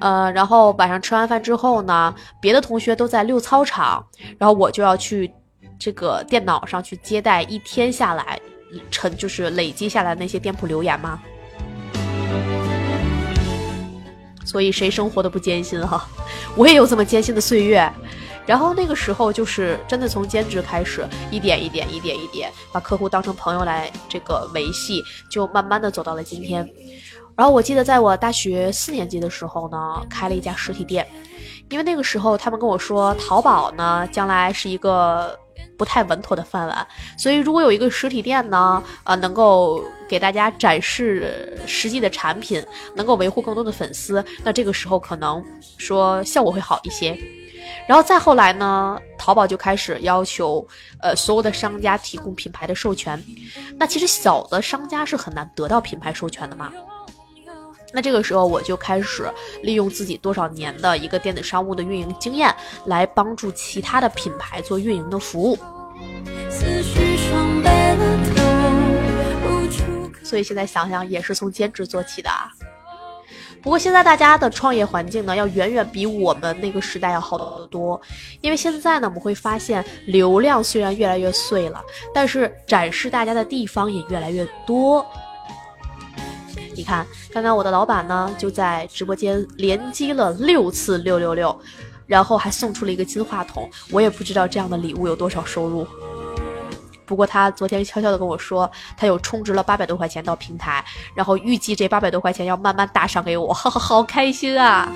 [0.00, 4.02] 呃，然后晚上吃完饭之后呢，别的同学都在溜操场，
[4.38, 5.30] 然后我就要去
[5.78, 8.40] 这个电脑上去接待一天下来
[8.90, 11.20] 成就是累积下来那些店铺留言嘛。
[14.54, 16.06] 所以谁生活的不艰辛哈、
[16.54, 17.92] 我也有这么艰辛的岁月。
[18.46, 26.64] 然后那个时候就是真的从兼职开始，一点一点、一点一点，把客户当成朋友来这个维系，就慢慢的走到了今天。
[27.34, 31.04] 然后我记得在我大学四年级的时候呢，开了一家实体店，
[31.68, 35.36] 因为那个时候他们跟我说，淘宝呢将来是一个
[35.76, 36.86] 不太稳妥的饭碗，
[37.18, 45.44] 所以如果有一个实体店呢，呃，能够给大家展示实际的产品，能够维护更多的粉丝，那这个时候可能
[45.78, 47.18] 说效果会好一些。
[47.88, 50.66] 然后再后来呢，淘宝就开始要求，
[51.00, 53.22] 呃，所有的商家提供品牌的授权。
[53.78, 56.72] 那其实小的商家是很难得到品牌授权的嘛。
[57.92, 59.30] 那这个时候我就开始
[59.62, 62.54] 利用自己多少年的一个电子商务的运营经验，
[62.86, 65.58] 来帮助其他的品牌做运营的服务。
[70.34, 72.50] 所以现在想想也是从兼职做起的啊。
[73.62, 78.00] 不过现在大家的创业环境呢，要远远比我们那个时代要好得多。
[78.40, 81.80] 因为现在呢，我们会发现流量虽然越来越碎了，
[82.12, 85.06] 但是展示大家的地方也越来越多。
[86.74, 91.56] 你看，刚刚我的老板呢，就在直播间连击了六次六六六，
[92.08, 93.70] 然后还送出了一个金话筒。
[93.92, 95.86] 我也不知道这样的礼物有多少收入。
[97.06, 100.84] 不过他昨天悄悄的跟我说，他有充值了八百多块钱到平台，
[101.14, 104.90] 然后预计这八百多块钱要慢慢打赏给我，哈哈，好开心啊！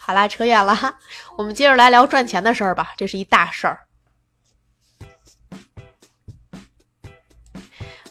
[0.00, 0.94] 好啦，扯远了哈，
[1.36, 3.85] 我们接着来聊赚钱的事儿吧，这是一大事儿。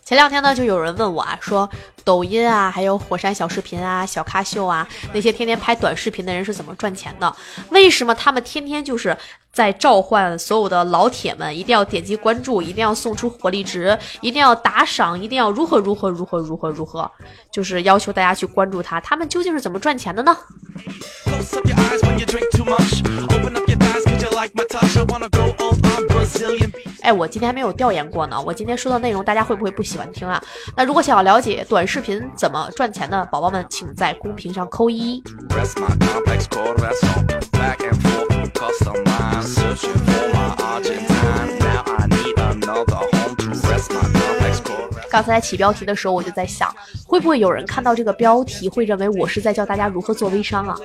[0.05, 1.67] 前两天呢，就有人问我啊，说
[2.03, 7.35] 抖音啊，还有火山小视频啊、小咖秀啊，那些天天拍短视频的人是怎么赚钱的？
[7.71, 9.17] 为什么他们天天就是
[9.51, 17.09] 在召唤所有的老铁们，一定要点击关注，一定要送出火力值，一定要打赏，一定要如何如何如何如何如何，
[17.51, 20.37] 就是要求大家去关注他，他们究竟是怎么赚钱的呢
[24.35, 26.84] ？Like my touch, I wanna go all on Brazilian beat.？
[27.05, 28.41] 哎，我今天还没有调研过呢。
[28.43, 30.41] 我今天说的内容，大家会不会不喜欢听啊？
[30.75, 35.21] 那如果想要了解短视频怎么赚钱的宝宝们，请在公屏上扣一。
[45.15, 46.75] 刚才起标题的时候，我就在想，
[47.07, 50.75] 会不会有人看到这个标题会认为我是在教大家如何做微商啊？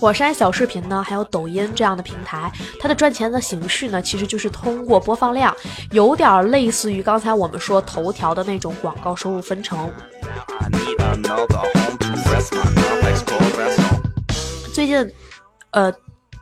[0.00, 5.54] 火山小视频呢，还有抖音这样的平台，它的赚钱的形式呢，其实就是通过播放量，
[5.90, 9.90] 有点类似于刚才我们说头条的那种广告收入分成。
[14.72, 15.12] 最近，
[15.72, 15.92] 呃，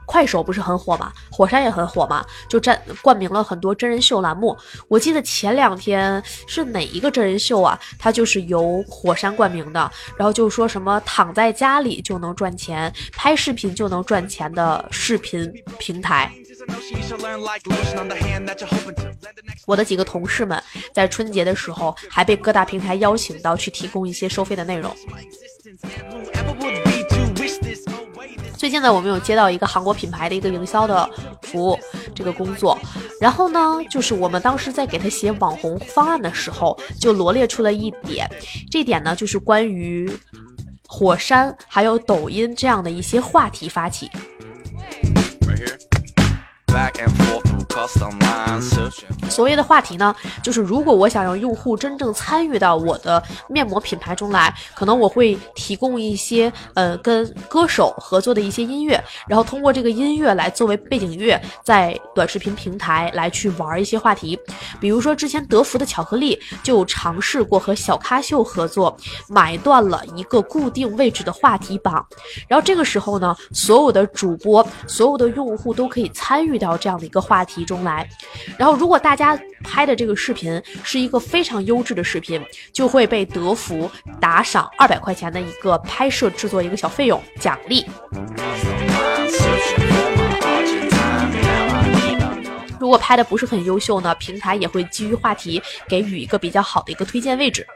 [0.06, 4.56] 快手不是很火嘛，火山也很火嘛，就占冠名了很多真人秀栏目。
[4.88, 7.78] 我记得前两天是哪一个真人秀啊？
[7.98, 16.32] 它就是由火山冠名的，然后就说什么躺在家里就能赚钱，拍视频就能赚钱的视频平台。
[19.66, 24.94] 我的几个同事们在春节的时候还被各大平台邀请到去提供一些收费的内容。
[28.56, 31.08] 最近呢，我们有接到一个韩国品牌的一个营销的
[31.42, 31.78] 服务
[32.14, 32.78] 这个工作，
[33.20, 38.28] 然后呢，就是我们当时在给他写网红方案的时候，就罗列出了一点，
[38.70, 40.10] 这点呢就是关于
[40.88, 44.10] 火山还有抖音这样的一些话题发起。
[45.42, 45.78] right here.
[46.66, 47.55] Back and forth
[49.28, 64.38] 所谓的话题呢，就是如果我想让用户真正参与到我的面膜品牌中来，可能我会提供一些呃跟歌手合作的一些音乐，然后通过这个音乐来作为背景乐，在短视频平台来去玩一些话题。
[64.80, 68.96] 比如说之前德芙的巧克力就尝试过和小咖秀合作，
[69.28, 72.04] 买断了一个固定位置的话题榜，
[72.48, 78.06] 然后这个时候呢，所有的主播、所有的用户都可以参与到这样的一个话题集中来。
[78.58, 83.90] 然后，如果大家拍的这个视频是一个非常优质的视频，就会被德芙
[84.20, 87.86] 打赏二百块钱的一个拍摄制作一个小费用奖励。
[92.78, 97.66] 如果拍的不是很优秀呢，平台也会基于话题给予一个比较好的一个推荐位置。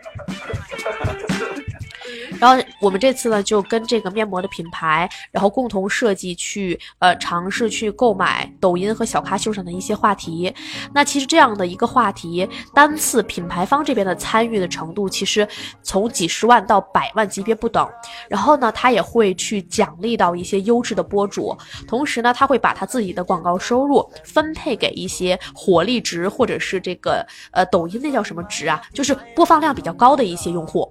[2.41, 10.53] 然后我们这次呢，就跟这个面膜的品牌，然后共同设计去呃尝试去购买抖音和小咖秀上的一些话题。
[10.95, 15.47] 那其实这样的一个话题，单次品牌方这边的参与的程度，其实
[15.83, 17.87] 从几十万到百万级别不等。
[18.29, 30.91] 然后呢，他也会去奖励到一些优质的播主，同时呢，他会把他自己的广告收入分配给一些火力值或者是这个呃抖音那叫什么值啊，就是播放量比较高的一些用户。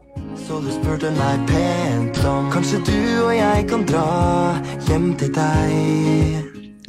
[1.40, 6.46] Meg pent om Kanskje du og jeg kan dra hjem til deg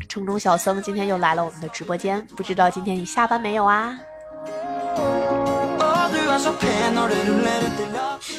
[0.08, 3.96] 城中小僧今天又来了我们的直播间，不知道今天你下班没有啊
[4.36, 4.90] er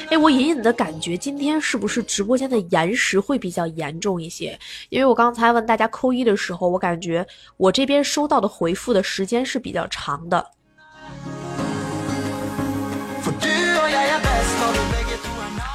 [0.09, 4.59] 哎，我隐隐的感觉今天是不是直播间的延时会比较严重一些？
[4.89, 10.45] 因为我刚才问大家扣一的时候，我感觉我这边收到的回复的时间是比较长的。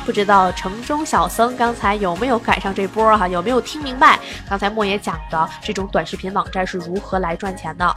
[0.07, 3.27] 不知道城中小僧刚才有没有赶上这波儿哈？
[3.27, 7.95] 有没有听明白刚才莫爷讲的这种短视频网站是如何来赚钱的？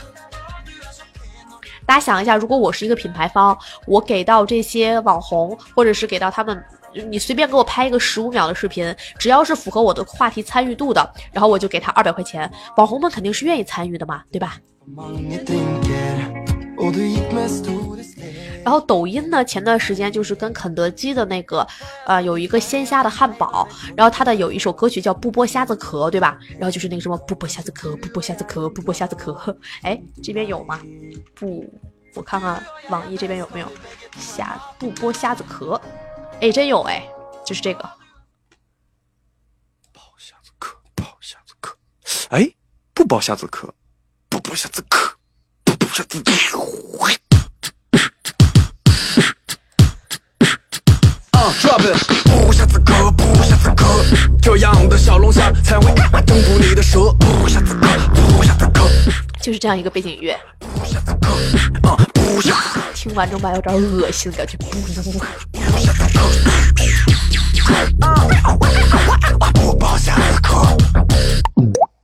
[1.86, 3.56] 大家想一下，如果我是一个品牌方，
[3.86, 6.64] 我给到这些网红，或者是给到他们，
[7.10, 12.52] 你随便给我拍一个十五秒的视频，只要是符合我的话题参与度的，然后我就给他二百块钱。
[12.78, 14.58] 网红们肯定是愿意参与的嘛，对吧？
[18.64, 21.66] 然后抖音呢，前段时间就是跟肯德基的那个，
[22.06, 26.38] 呃，有一个鲜虾的汉堡，然后它的有一首歌曲叫《不剥虾子壳》，对吧？
[26.52, 29.58] 然后就是那个什么不剥虾子壳，不剥虾子壳，不剥虾子壳。
[29.82, 30.80] 哎，这边有吗？
[31.34, 31.72] 不，
[32.16, 33.68] 我看看网易这边有没有
[34.18, 35.80] 虾不剥虾子壳？
[36.42, 37.08] 哎，真有哎，
[37.46, 37.84] 就是这个。
[39.94, 41.76] 剥虾子壳，剥虾子壳，
[42.30, 42.54] 哎，
[42.94, 43.74] 不剥虾子壳，
[44.30, 45.16] 不剥虾子壳，
[45.64, 46.30] 不剥虾子壳。
[51.40, 52.76] 啊，drop it，不下不
[53.44, 53.56] 下
[54.42, 55.86] 这样的小龙虾才会
[56.26, 57.14] 征服你的舌。
[57.14, 58.54] 不下不下
[59.42, 61.00] 就是这样一个背景音乐，不下
[61.88, 62.82] 啊，不虾子壳。
[62.94, 64.58] 听完之后吧，有点恶心的感觉。
[64.58, 64.68] 不
[69.54, 70.60] 不包虾子壳。
[71.56, 71.99] 下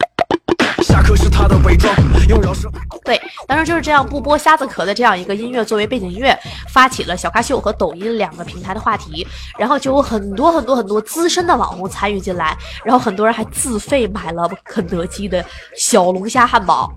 [1.02, 1.94] 课是他的伪装，
[2.28, 2.72] 用饶舌舌。
[3.04, 6.38] 对，当时就是这样不剥虾子壳的这样一个音乐作为背景音乐，
[6.70, 9.26] 发起了小咖秀和抖音两个平台的话题，
[9.58, 15.46] 然后就有很多很多很多资深的网红参与进来，然后很多人还自费买了肯德基的
[15.78, 16.92] 小龙虾汉堡。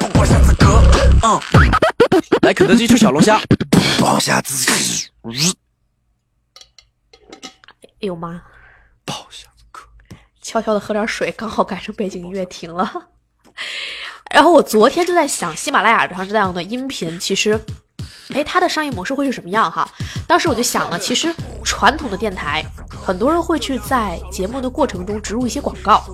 [0.00, 0.80] 不剥虾子壳，
[1.22, 1.40] 嗯，
[2.42, 3.40] 来肯德基吃小龙虾，
[3.98, 4.74] 剥虾子壳，
[8.00, 8.42] 哎呦妈！
[9.06, 9.53] 剥虾子壳。
[10.44, 13.08] 悄悄的喝点水，刚好赶上背景音乐停了。
[14.30, 17.58] 然后我昨天就在想，喜马拉雅上这样的音频，其实，
[18.34, 19.88] 哎，它的商业模式会是什么样哈？
[20.28, 21.34] 当时我就想了，其实
[21.64, 26.04] 传统的电台，很多人会去在节目的过程中植入一些广告。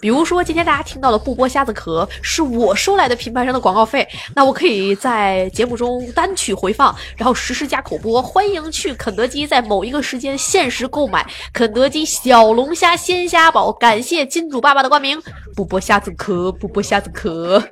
[0.00, 8.22] 比如说，今天大家听到的不剥虾子壳是我收来的品牌商的广告费，那我可以在节目中单曲回放，然后实时加口播。
[8.22, 13.70] 欢迎去肯德基，在某一个时间限时购买肯德基小龙虾鲜虾堡。
[13.70, 15.20] 感谢金主爸爸的冠名，
[15.54, 17.62] 不剥虾子壳， 不剥虾子壳。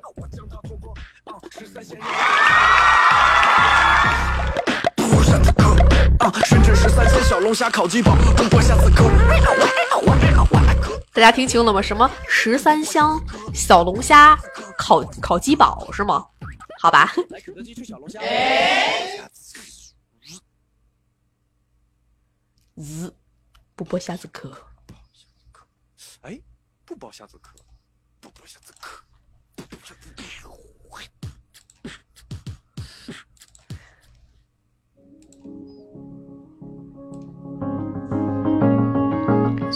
[4.96, 5.57] 剥虾子壳，
[6.18, 9.04] 啊，深圳十三鲜小龙虾烤鸡堡，不剥虾子壳。
[11.12, 11.80] 大家听清了吗？
[11.80, 13.20] 什么十三香
[13.54, 14.36] 小龙虾
[14.76, 16.26] 烤烤鸡堡是吗？
[16.80, 17.12] 好吧。
[17.30, 18.20] 来肯德基吃小龙虾。
[22.76, 23.14] 滋，
[23.76, 24.56] 不剥虾子壳。
[26.22, 26.40] 哎，
[26.84, 27.52] 不剥虾子壳，
[28.20, 29.00] 不剥虾子壳，
[29.56, 29.97] 不剥虾子壳。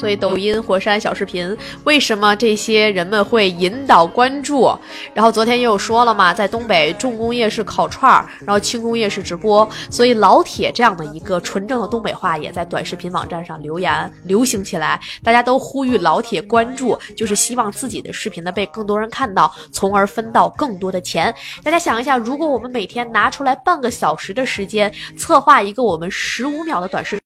[0.03, 4.77] 所以抖音、火山小视频，为什么这些人们会引导关注？
[5.15, 21.33] 然后昨天也有说了嘛，在东北重工业是烤串儿，然后轻工业是直播，所以老铁这样的一个纯正的东北话也在短视频网站上留言流行起来，大家都呼吁老铁关注，就是希望自己的视频呢被更多人看到，从而分到更多的钱。
[21.63, 27.22] 大家想一下，如果我们每天拿出来半个小时的时间，策划一个我们十五秒的短视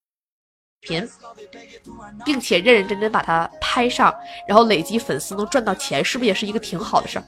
[0.87, 1.09] 频。
[2.25, 4.15] 并且认认真真把它拍上，
[4.47, 7.25] 然后累积粉丝能赚到钱，是不是也是一个挺好的事儿？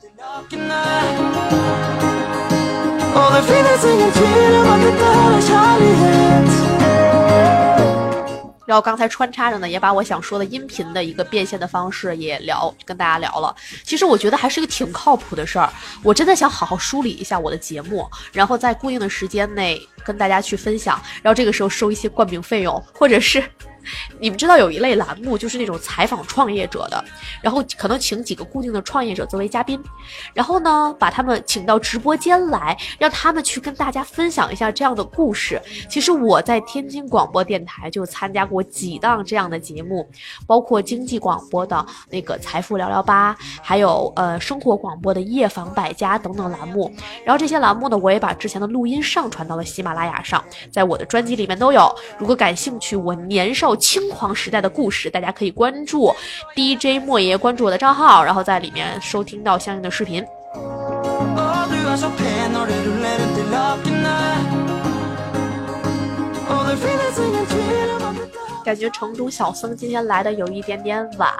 [8.68, 13.56] 然后刚才穿插着呢，也把我想说的音频的一个变现的方式也聊，跟大家聊了。
[13.82, 15.72] 其实我觉得还是一个挺靠谱的事儿。
[16.02, 23.42] 我真的想好好梳理一下我的节目，然后在固定的时间内跟大家去分享，然后这个时候收一些冠名费用，或者是。
[24.18, 27.04] 你们知道有一类栏目就是那种采访创业者的，
[27.42, 29.82] 然后可能请几个固定的创业者作为嘉宾，
[30.34, 35.60] 然后呢把他们请到直播间来，让他们去跟大家分享一下这样的故事。
[35.88, 40.08] 其实我在天津广播电台就参加过几档这样的节目，
[40.46, 46.92] 包括经济广播的那个财富聊聊吧，还有呃生活广播的夜访百家等等栏目。
[47.24, 51.94] 然后这些栏目呢，我也把之前的录音上传到了喜马拉雅上，在我的专辑里面都有。
[52.18, 56.14] 如果感兴趣，我年少轻狂时代的故事，大家可以关注
[56.54, 60.24] DJ 莫爷，关注我的账号，然后在里面收听到相应的视频。
[68.64, 71.32] 感觉城中小僧今天来的有一点点晚。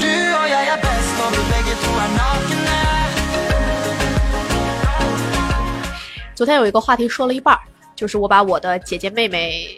[0.00, 0.06] Du
[0.66, 1.10] är bäst
[6.40, 7.60] 昨天有一个话题说了一半儿，
[7.94, 9.76] 就是我把我的姐姐妹妹、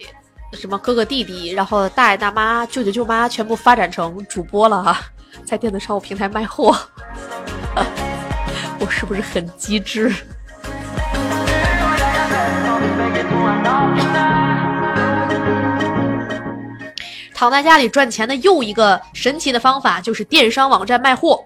[0.53, 5.01] 什么哥哥弟弟，然后大爷大妈、舅舅舅妈全部发展成主播了哈，
[5.45, 6.79] 在电子商务平台卖货，
[8.79, 10.15] 我是不是很机智？
[17.35, 21.45] 躺在家里赚钱的又一个神奇的方法就是电商网站卖货。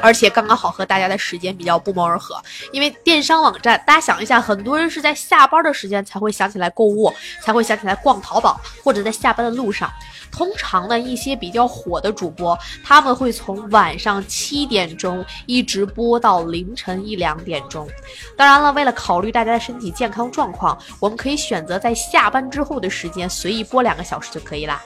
[0.00, 2.40] 而且刚刚好和大家的时间比较不谋而合，
[2.72, 9.90] 因为电商网站，大家想一下，很多人是在下班的时间才会想起来购物，才会想起来逛淘宝，或者在下班的路上。
[10.30, 17.88] 通常呢，一些比较火的主播，他们会从晚上七点钟一直播到凌晨一两点钟。
[18.36, 24.82] 当然了，为了考虑大家的身体健康状况，我们可以选择在下班之后的时间随意播两个小时就可以啦。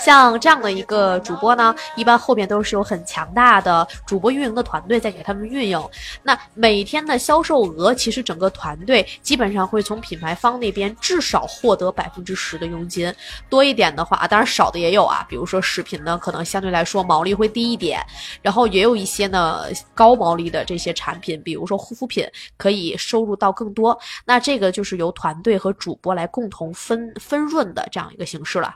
[0.00, 5.78] 像这样的一个主播呢，一般后面都是有很强大的主播运营的团队在给他们运营。
[6.22, 13.12] 那每天的销售额，其实整个团队基本上会从品牌方那边至少获得百分之十的佣金，
[13.48, 15.24] 多一点的话，当然少的也有啊。
[15.28, 18.00] 比如说食品呢，可能相对来说毛利会低一点，
[18.40, 22.26] 然后也有一些呢高毛利的这些产品，比如说护肤品，
[22.56, 23.98] 可以收入到更多。
[24.24, 28.74] 那这个就是由团队和主播来共同分分润的这样一个形式了。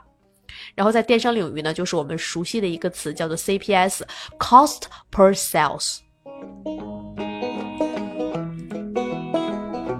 [0.73, 5.99] 然后在电商领域呢，就是我们熟悉的一个词叫做 CPS（Cost per Sales）。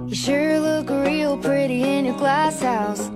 [0.07, 3.11] You sure look real pretty in your glass house.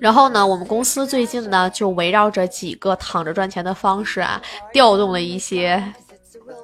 [0.00, 4.40] 然后呢，我们公司最近呢就围绕着几个躺着赚钱的方式啊，
[4.72, 5.82] 调动了一些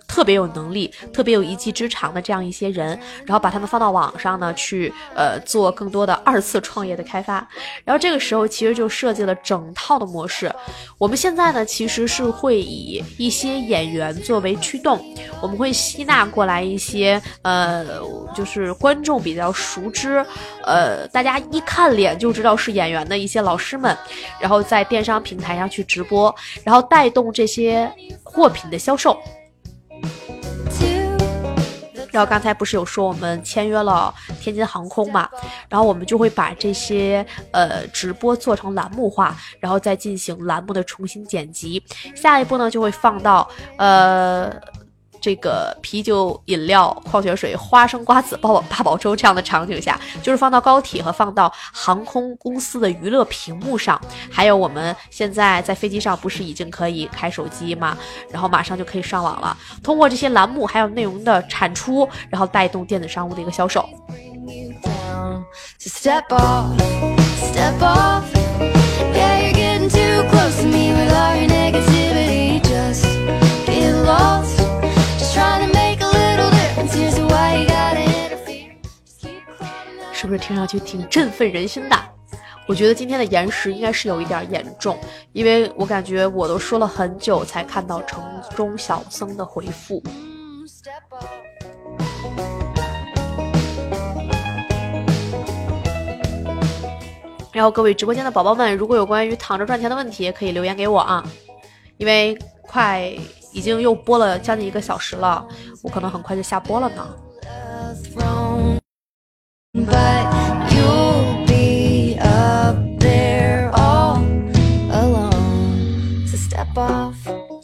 [0.06, 2.88] 特别有能力、特别有一技之长的这样一些人，
[3.24, 7.46] 然后把他们放到网上呢去呃做更多的二次创业的开发。
[7.84, 10.52] 然后这个时候其实就设计了整套的模式。
[10.98, 15.04] 我们现在呢其实是会以一些演员作为驱动，
[15.40, 17.84] 我们会吸纳过来一些呃
[18.34, 20.24] 就是观众比较熟知，
[20.64, 23.96] 呃大家一看脸就知道是演员的一些老师们，
[24.40, 26.34] 然后在电商平台上去直播，
[26.64, 27.90] 然后带动这些
[28.22, 29.18] 货品的销售。
[32.24, 35.28] 刚才不是有说我们签约了天津航空嘛，
[35.68, 41.82] 然后我们就会把这些呃直播做成栏目化，然后再进行栏目的重新剪辑。
[42.14, 44.50] 下一步呢就会放到呃。
[45.26, 54.00] 这个啤酒、饮料、矿泉水、花生、瓜子、八宝八宝粥这样的场景下，就是放到高铁和放到航空公司的娱乐屏幕上，
[54.30, 57.98] 还有我们现在在飞机上不是已经可以开手机吗？
[58.30, 59.56] 然后马上就可以上网了。
[59.82, 63.84] 通过这些栏目还有内容的产出，然后带动电子商务的一个销售。
[80.26, 81.96] 是不是听上去挺振奋人心的？
[82.66, 84.98] 我觉得今天的延时应该是有一点严重，
[85.32, 88.20] 因为我感觉我都说了很久才看到城
[88.56, 90.02] 中小僧的回复。
[97.52, 101.24] 然后各位直播间的宝宝们，如果有关于躺着赚钱的问题，可以留言给我啊，
[101.98, 103.00] 因为快
[103.52, 105.46] 已经又播了将近一个小时了，
[105.84, 107.06] 我可能很快就下播了呢。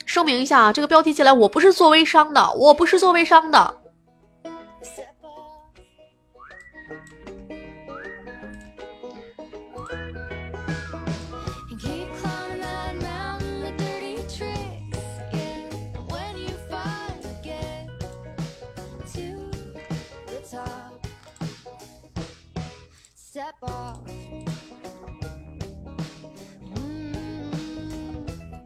[0.07, 3.82] 声明一下啊，这个标题进来我不是做微商的，我不是做微商的。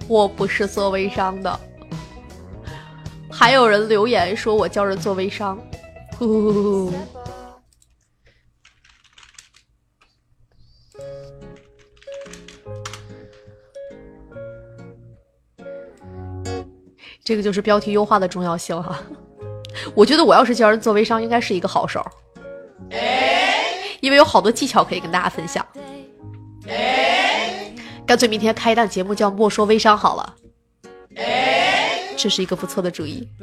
[0.09, 1.61] 我不是做微商的。
[3.31, 5.59] 还有人留言说我教人做微商，
[17.23, 18.99] 这个就是标题优化的重要性哈、
[19.95, 22.01] 我觉得我要是教人做微商，应该是一个好手，
[24.07, 25.67] 因为有好多技巧可以跟大家分享。
[28.07, 30.37] 干脆明天开一档节目叫《莫说微商》好了，
[32.17, 33.29] 这是一个不错的主意。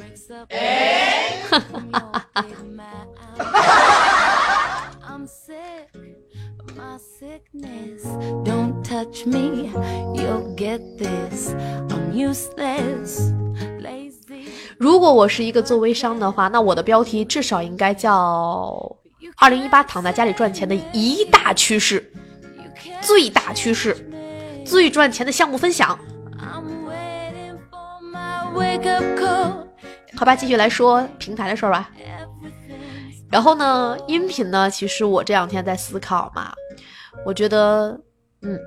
[14.78, 18.96] 如果我是一个做微商的话，那我的标题至少应该叫
[19.36, 22.12] “二零一八躺在家里赚钱的一大趋势”，
[23.02, 23.96] 最大趋势，
[24.64, 25.98] 最赚钱的项目分享。
[30.16, 31.90] 好吧，继续来说平台的事儿吧。
[33.30, 36.54] 然后呢，音频呢，其实我这两天在思考嘛，
[37.26, 38.00] 我觉得，
[38.42, 38.58] 嗯，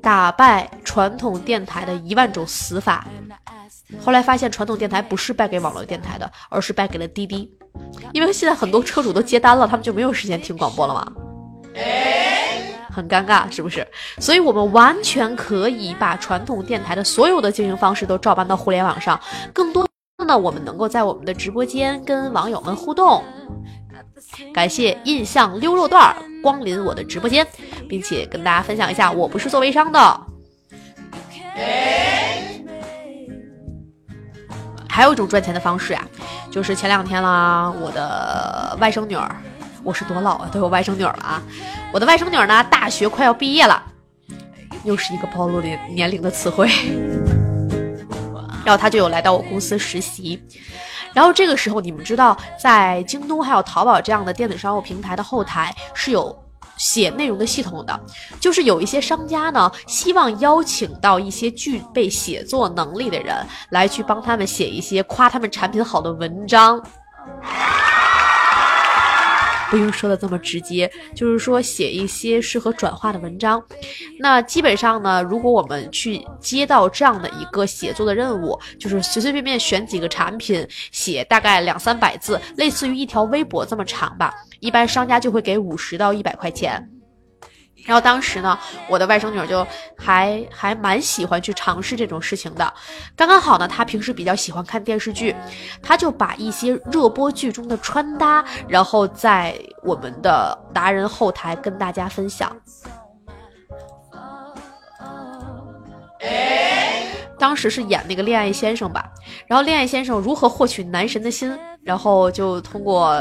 [0.00, 3.06] 打败传统电台的一万种死法。
[4.00, 7.50] 后来发现，传统电台不是败给网络电台的，而是败给了滴滴，
[8.12, 11.12] 因为现在很多车主都接单了，他们就没有时间听广播了嘛。
[12.90, 13.86] 很尴尬，是不是？
[14.18, 19.18] 所以我们完全可以把传统电台的所有的经营方式都照搬到互联网上，
[19.52, 19.86] 更多
[20.16, 23.22] 的呢，我们能够在我们的直播间跟网友们互动。
[24.52, 27.46] 感谢印象溜肉段儿光临我的直播间，
[27.88, 30.20] 并且跟大家分享一下，我不是做微商的。
[34.98, 36.04] 还有一种赚钱的方式呀、
[36.50, 39.30] 就是前两天啦，我的外甥女儿，
[39.84, 41.40] 我是多老啊，都有外甥女儿了啊！
[41.92, 43.80] 我的外甥女儿呢，大学快要毕业了，
[44.82, 46.68] 又是一个暴露年年龄的词汇。
[48.64, 50.42] 然后她就有来到我公司实习，
[51.12, 56.36] 然后这个时候你们知道，在京东还有淘宝这样的电子商务平台的后台是有
[56.78, 58.00] 写内容的系统的，
[58.40, 63.36] 就是有一些商家呢，希望邀请到一些具备写作能力的人
[63.70, 66.82] 来去帮他们写一些夸他们产品好的文章。
[69.70, 73.62] 不用说的这么直接，就是说写一些适合转化的文章。
[74.18, 86.88] 那基本上呢，如果我们去接到这样的一个写作的任务，就是随随便便选几个产品，写大概两三百字，类似于一条微博这么长吧，一般商家就会给五十到一百块钱。
[87.84, 88.58] 然后当时呢，
[88.88, 89.66] 我的外甥女就
[89.96, 92.72] 还还蛮喜欢去尝试这种事情的。
[93.16, 95.34] 刚刚好呢，她平时比较喜欢看电视剧，
[95.82, 102.54] 她就把一些热播剧中的穿搭，然后在我们的达人后台跟大家分享。
[107.38, 109.08] 当时是演那个恋爱先生吧，
[109.46, 113.16] 然后恋爱先生如何获取男神的心，然后就通过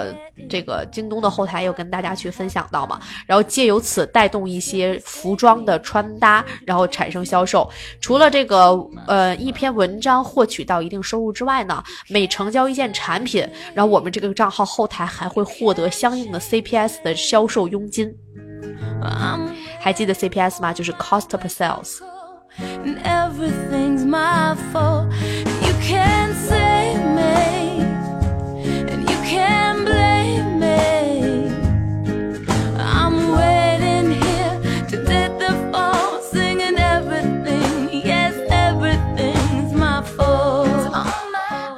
[0.49, 7.69] 这个京东的后台又跟大家去分享到嘛，然后借由此带动一些服装的穿搭，然后产生销售。
[8.01, 8.77] 除了这个
[9.07, 18.13] 呃一篇文章获取到一定收入之外呢，每成交一件产品，然后我们这个账号后台还会获得相应的 CPS 的销售佣金。
[19.79, 20.73] 还记得 CPS 吗？
[20.73, 21.99] 就是 cost per sales。
[22.59, 25.05] and everything's my fault.
[25.61, 27.56] You can save me,
[29.27, 29.66] can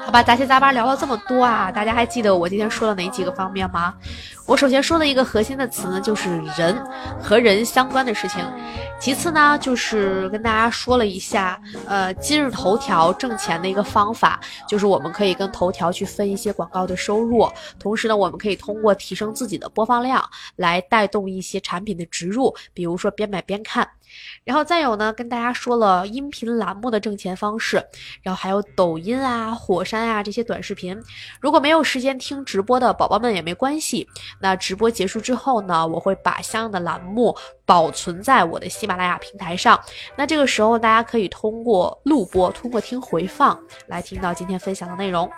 [0.09, 3.93] 好吧，杂七杂八聊了这么多啊，大家还记得我今天说了哪几个方面吗？
[4.47, 6.83] 我首先说的一个核心的词呢，就是人
[7.21, 8.43] 和人相关的事情。
[8.99, 17.47] 其次呢，就是跟大家说了一下，呃，今日头条挣钱的一个方法，就是我们可以跟头条去分一些广告的收入，
[17.77, 23.87] 同时呢，我们可以通过提升自己的播放量来带动一些产品的植入，比如说边买边看。
[24.49, 27.75] 然后再有呢，跟大家说了音频栏目的挣钱方式，
[28.23, 30.99] 然后还有抖音啊、火山啊这些短视频。
[31.39, 34.07] 如果没有时间听直播的宝宝们也没关系，
[34.41, 39.79] 那直播结束之后呢，我会把相应的栏目保存在我的喜马拉雅平台上。
[40.15, 45.29] 那这个时候大家可以通过录播，通过听回放来听到今天分享的内容。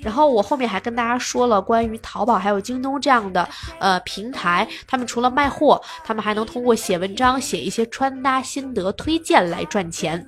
[0.00, 3.46] 然后我后面还跟大家说了关于淘宝还有京东这样的
[3.80, 10.24] 呃平台，他们除了卖货，他们还能通过写文章、写一些穿搭心得推荐来赚钱。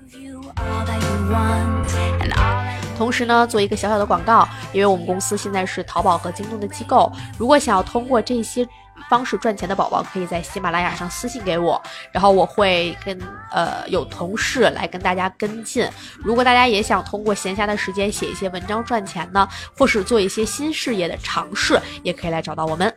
[2.97, 8.67] 同时呢，做一个小小的广告，因为我们公司现在是淘宝和京东的机构，如果想要通过这些
[9.09, 13.17] 方式赚钱的宝宝，可以在喜马拉雅上私信给我，然后我会跟
[13.53, 15.89] 呃有同事来跟大家跟进。
[16.19, 19.49] 如果大家也想通过闲暇的时间写一些文章赚钱呢，
[19.79, 22.93] 或是做一些新事业的尝试，也可以来找到我们。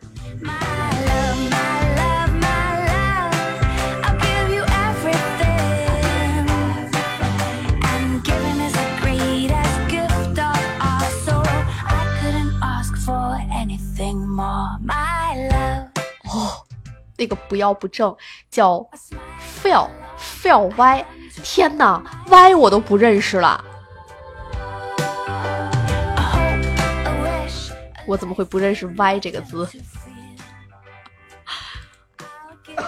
[17.22, 18.12] 那个不要不正
[18.50, 18.84] 叫
[19.62, 21.06] fail fail 歪，
[21.44, 23.64] 天哪，歪我都不认识了。
[28.08, 29.68] 我怎么会不认识“Y ”这个字？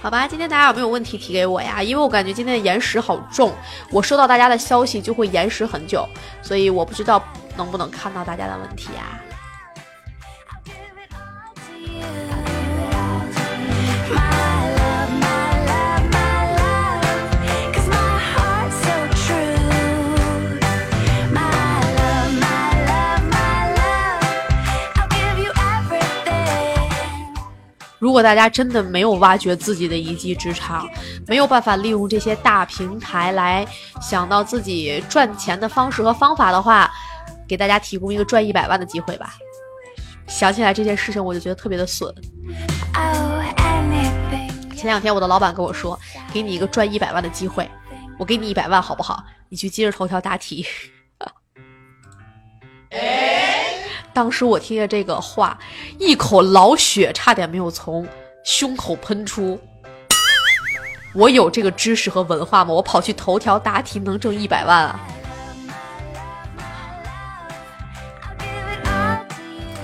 [0.00, 1.82] 好吧，今天大家有没有问题提给我呀？
[1.82, 3.52] 因为我感觉今天的延时好重，
[3.90, 6.08] 我收到大家的消息就会延时很久，
[6.40, 7.22] 所以我不知道
[7.58, 9.20] 能不能看到大家的问题呀。
[28.16, 30.88] 如果大家真的没有挖掘自己的一技之长，
[31.26, 33.66] 没有办法利用这些大平台来
[34.00, 36.90] 想到自己赚钱的方式和方法的话，
[37.46, 39.34] 给大家提供一个赚一百万的机会吧。
[40.26, 42.10] 想起来这件事情，我就觉得特别的损。
[44.74, 46.00] 前两天我的老板跟我说，
[46.32, 47.70] 给你一个赚一百万的机会，
[48.18, 49.22] 我给你一百万好不好？
[49.50, 50.66] 你去今日头条答题。
[54.16, 55.58] 当时我听见这个话，
[55.98, 58.08] 一口老血差点没有从
[58.42, 59.60] 胸口喷出。
[61.14, 62.72] 我有这个知识和文化吗？
[62.72, 65.00] 我跑去头条答题能挣一百万啊！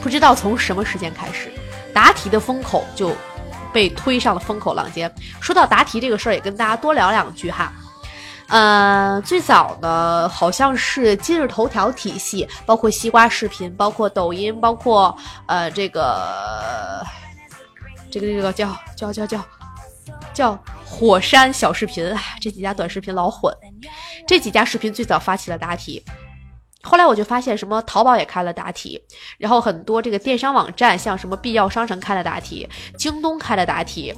[0.03, 1.53] 不知道从什么时间开始，
[1.93, 3.14] 答题的风口就
[3.70, 5.14] 被推上了风口浪尖。
[5.43, 7.70] 说到答题这个事儿，也跟大家多聊两句哈。
[8.53, 17.03] 呃，最早呢，好像是今日头条体系，包括西瓜视频，包括抖音，包括呃这个
[18.11, 19.44] 这个这个叫叫叫叫
[20.34, 23.57] 叫火山小视频，这几家短视频老混。
[24.26, 26.05] 这几家视频最早发起了答题，
[26.82, 29.03] 后来我就发现什么淘宝也开了答题，
[29.38, 34.14] 然后很多这个电商网站，像什么必要商城开了答题，京东开了答题。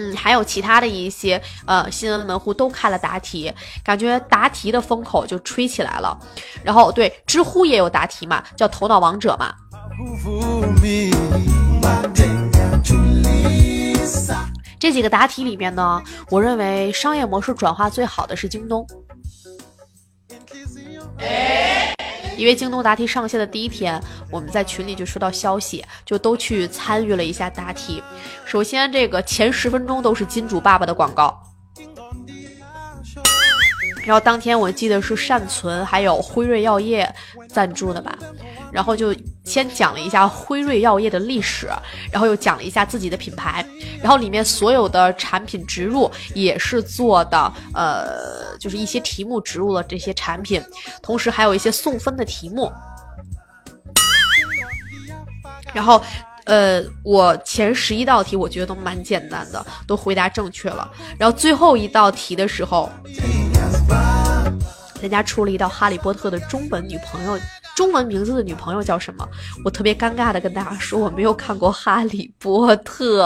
[0.00, 3.52] 嗯，还有其他的一些呃新闻门户都开了答题，
[3.84, 6.18] 感觉答题的风口就吹起来了。
[6.64, 9.54] 然后对，知乎也有答题嘛，叫头脑王者嘛。
[14.78, 18.86] 这几个答题里面呢，我认为商业模式转化最好的是京东。
[22.40, 28.02] 因为京东答题上线的第一天，我们在群里就收到消息，就都去参与了一下答题。
[28.46, 31.38] 首先，这个前十分钟都是金主爸爸的广告，
[34.06, 37.14] 然后当天我记得是善存还有辉瑞药业
[37.46, 38.18] 赞助的吧，
[38.72, 39.14] 然后就
[39.44, 41.68] 先讲了一下辉瑞药业的历史，
[42.10, 43.64] 然后又讲了一下自己的品牌，
[44.00, 50.62] 然后里面所有的产品植入也是做的，呃，就是一些题目植入了这些产品，
[51.02, 52.72] 同时还有一些送分的题目，
[55.72, 56.02] 然后。
[56.46, 60.90] 呃，我前十一道题我觉得都蛮简单的，都回答正确了。
[61.16, 62.90] 然后最后一道题的时候，
[65.00, 67.38] 人家出了一道《哈利波特》的中文女朋友，
[67.80, 69.26] 中文名字的女朋友叫什么？
[69.64, 73.24] 我特别尴尬的跟大家说，我没有看过《哈利波特》。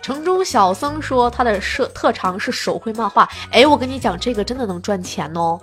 [0.00, 5.60] 城中小僧说他的设特长是手绘漫画，哎，我跟你讲，这个真的能赚钱哦。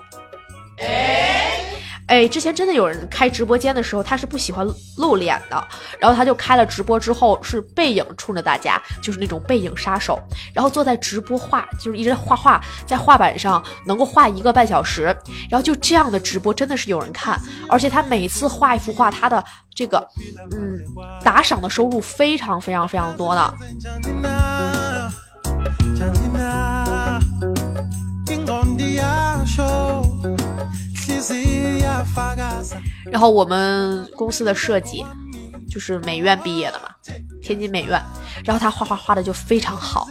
[2.13, 10.21] 哎，之前真的有人开直播间的时候，他是不喜欢露脸的，然后他就开了直播之后是背影冲着大家，就是那种背影杀手，
[10.53, 15.05] 然后坐在直播画，就是一直在画画，在画板上能够画一个半小时，
[15.49, 17.35] 然后就这样的直播真的是有人看，
[17.67, 19.43] 而且他每次画一幅画，他的
[19.73, 20.07] 这个
[20.51, 20.79] 嗯
[21.23, 23.53] 打赏的收入非常非常非常多的。
[33.11, 35.05] 然后我们公司的设计
[35.69, 36.89] 就是美院毕业的嘛，
[37.41, 38.01] 天津美院，
[38.43, 40.07] 然后他画画画的就非常好。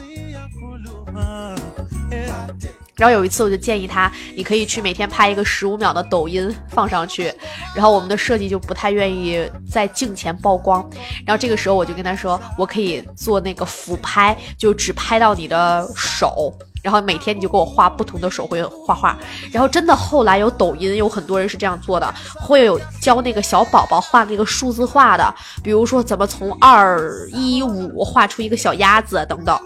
[2.94, 7.32] 然后有一次我就建议他，你可以去每天拍一个十五秒的抖音放上去。
[7.74, 10.88] 然后我们的设计就不太愿意在镜前曝光。
[11.26, 16.52] 然后这个时候我就跟他说，我可以做那个俯拍，就只拍到你的手。
[16.82, 19.16] 然后每天你就给我画不同的手绘画画，
[19.52, 29.56] 然后真的后来有抖音有很多人是这样做的，会有教那个小宝宝画那个数字画的，比如说怎么从二一五画出一个小鸭子等等。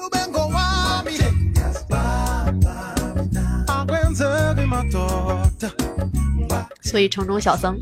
[6.82, 7.76] 所以城中小僧，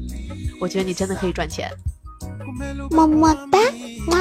[0.61, 1.71] 我觉得你真的可以赚钱。
[2.91, 3.59] 么么哒
[4.09, 4.19] 哇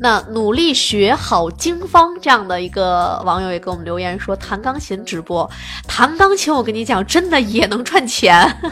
[0.00, 5.50] 那努力学好经方这样的一个网友也给我们留言说，弹钢琴直播，
[5.86, 8.56] 弹钢琴我跟你讲，真的也能赚钱。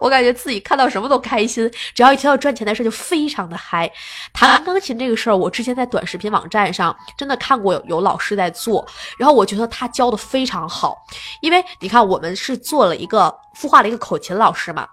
[0.00, 3.90] 我感觉自己看到什么都开心，只要一提到赚钱的事就非常的嗨。
[4.32, 8.86] 弹钢琴这个事儿，我之前在短视频网站上真的看过有有老师在做，
[9.16, 10.96] 然后我觉得他教的非常好，
[11.40, 14.86] 因为你看我们是做了一个孵化了一个口琴老师嘛，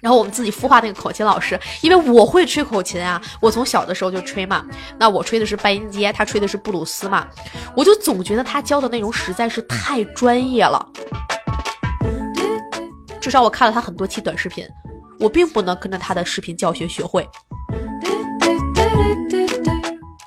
[0.00, 4.64] 然后我们自己孵化那个口琴老师，因为我会吹口琴啊，我从小的时候就吹嘛。
[4.98, 7.26] 那我吹的是半音阶，他吹的是布鲁斯嘛，
[7.74, 10.86] 我就总觉得他教的内容实在是太专业了。
[13.20, 14.68] 至少我看了他很多期短视频，
[15.18, 17.26] 我并不能跟着他的视频教学学会。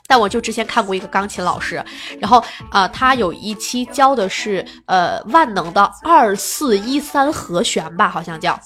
[0.07, 1.83] 但我就之前看过一个钢琴老师，
[2.17, 2.41] 然后
[2.71, 8.57] 呃，他有一期教的是呃万能的二四一三和弦吧，好像叫。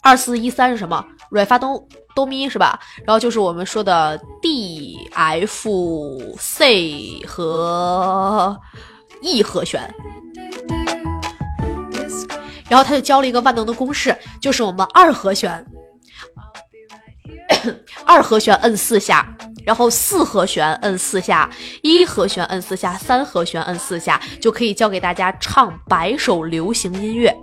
[0.00, 1.04] 二四一三是什么？
[1.30, 2.80] 软发哆哆咪是吧？
[3.04, 8.58] 然后就是我们说的 D F C 和
[9.20, 9.94] E 和弦。
[12.70, 15.64] 然后他就教了一个万能的公式，就是我们二和弦，
[18.04, 19.26] 二和弦摁四下，
[19.64, 21.48] 然后四和弦摁四下，
[21.82, 27.34] 一和弦摁四下，三和弦摁四下，就可以教给大家唱百首流行音乐。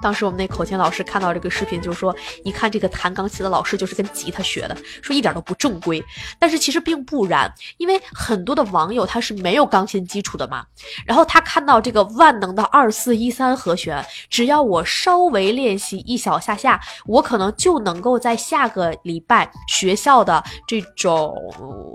[0.00, 6.02] 当时我们那口琴老师看到这个视频，就说：“一看这个弹钢琴的老师就是跟吉他学的，说一点都不正规。”
[6.38, 10.64] 但是其实并不然，因为很多的网友他是没有钢琴基础的嘛。
[11.04, 21.34] 然后他看到这个万能的二四一三和弦，只要我稍微练习一小下下，我可能就能够在下个礼拜学校的这种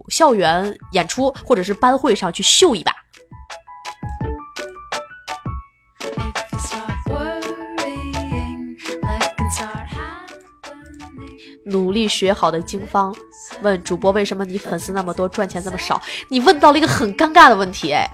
[0.09, 2.93] 校园演出或者是班会上去秀一把。
[11.65, 13.15] 努力学好的经方
[13.61, 18.09] 问主播：“为什么你粉丝那么多，赚钱这么少？”你问到了一个很尴尬的问题，哎。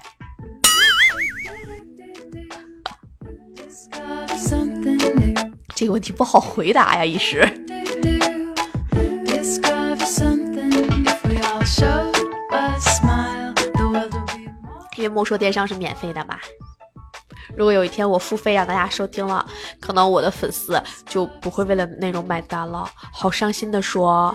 [5.75, 7.47] 这个问题不好回答呀，一时。
[14.97, 16.41] 因为莫说电商是免费的吧？
[17.59, 19.45] 如果有一天我付费让大家收听了，
[19.81, 24.33] 可能我的粉丝就不会为了内容买单了，好伤心的说。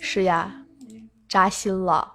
[0.00, 0.52] 是呀，
[1.28, 2.12] 扎心了。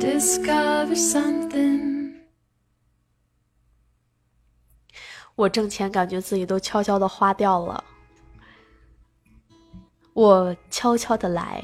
[0.00, 2.03] Discover something.
[5.36, 7.82] 我挣钱，感觉自己都悄悄的花掉了。
[10.12, 11.62] 我悄悄的来，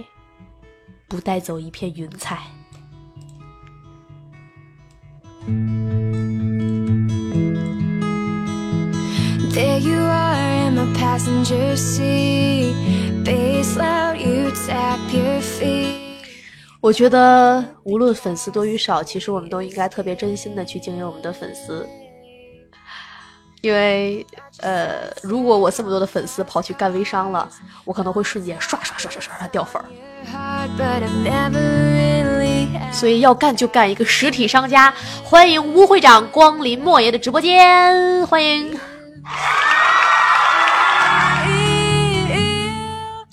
[1.07, 2.43] 不带走一片云彩。
[9.53, 12.75] There you are in my passenger seat.
[13.25, 15.95] Bass loud, you tap your feet.
[16.81, 21.87] 我觉得无论粉丝多与少，其实我们都应该特别真心的去经营我们的粉丝，
[23.61, 24.27] 因为
[24.61, 27.49] 呃，如果我这么多的粉丝跑去干微商了，
[27.85, 29.85] 我可能会瞬间刷刷刷刷刷刷掉粉儿。
[32.93, 34.93] 所以要干就干一个实体商家。
[35.23, 38.79] 欢迎吴会长光临莫爷的直播间，欢迎。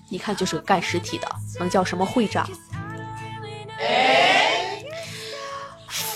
[0.09, 1.27] 一看就是个干实体的，
[1.59, 2.49] 能叫什么会长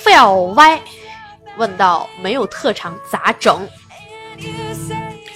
[0.04, 0.82] ？Fell 歪
[1.58, 3.68] 问道：没有特长咋整？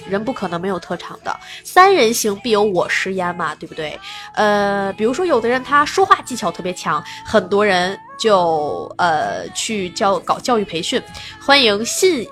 [0.08, 3.98] 人不可能没有特长的，三人行必有我师焉嘛，对不对？
[4.34, 11.02] 呃，比如说有的人他说话技巧特别强，很多人就呃去教搞教育培训。
[11.40, 12.24] 欢迎信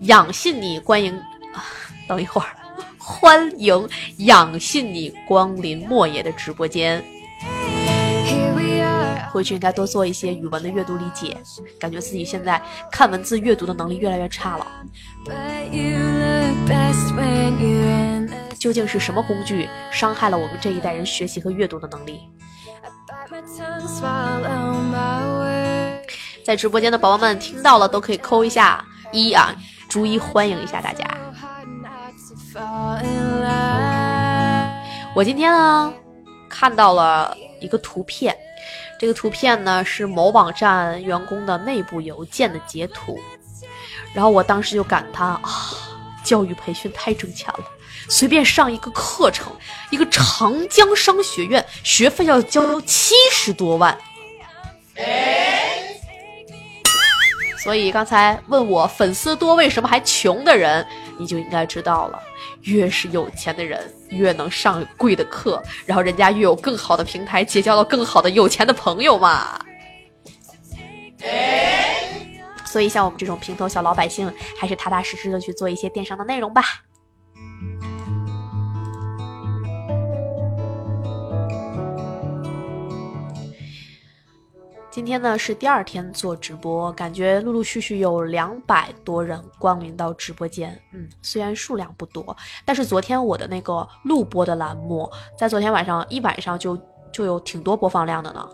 [0.00, 1.20] 养信你欢迎，
[2.08, 2.48] 等一会儿，
[2.96, 3.88] 欢迎
[4.18, 7.04] 养信你光临莫爷的直播间。
[9.30, 11.36] 回去应该多做一些语文的阅读理解，
[11.78, 12.60] 感觉自己现在
[12.90, 14.66] 看文字阅读的能力越来越差了。
[18.58, 22.20] 究竟是什么工具伤害了我们这一代人学习和阅读的能力？
[26.44, 29.54] 在直播间的宝宝们听到了都可以扣一下一啊，
[29.88, 31.06] 逐一欢迎一下大家。
[35.14, 35.92] 我今天呢
[36.48, 38.36] 看到了一个图片，
[38.98, 43.18] 这个图片呢是某网站员工的内部邮件的截图，
[44.12, 45.42] 然后我当时就感叹啊，
[46.24, 47.64] 教育培训太挣钱了。
[48.08, 49.52] 随便上一个课程，
[49.90, 53.96] 一个长江商学院学费要交七十多万。
[57.62, 60.84] 所以刚才问我粉丝多为什么还穷的人，
[61.18, 62.18] 你就应该知道了。
[62.62, 69.58] 越是有钱的人，越能上贵的课，然后人家越有更好的平台，结交到更好的有钱的朋友嘛。
[72.64, 76.62] 所以像我们这种平头小老百姓，还是踏踏实实的去做一些电商的内容吧。
[84.98, 90.76] 今天呢是第二天做直播，感觉陆陆续续有两百多人光临到直播间。
[90.92, 95.08] 嗯，虽然数量不多，但是昨天我的那个录播的栏目，
[95.38, 96.76] 在昨天晚上一晚上就
[97.12, 98.48] 就有挺多播放量的呢。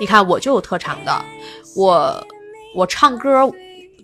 [0.00, 1.24] 你看我就有特长的，
[1.76, 2.26] 我
[2.74, 3.48] 我唱歌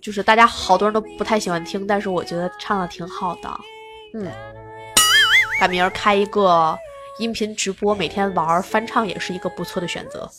[0.05, 3.49] 就是大家好多人都不太喜欢听，但是我觉得唱的挺好的。
[4.13, 4.31] 嗯，
[5.59, 6.77] 赶明儿开一个
[7.17, 10.29] 音频直播，每天玩翻唱也是一个不错的选择。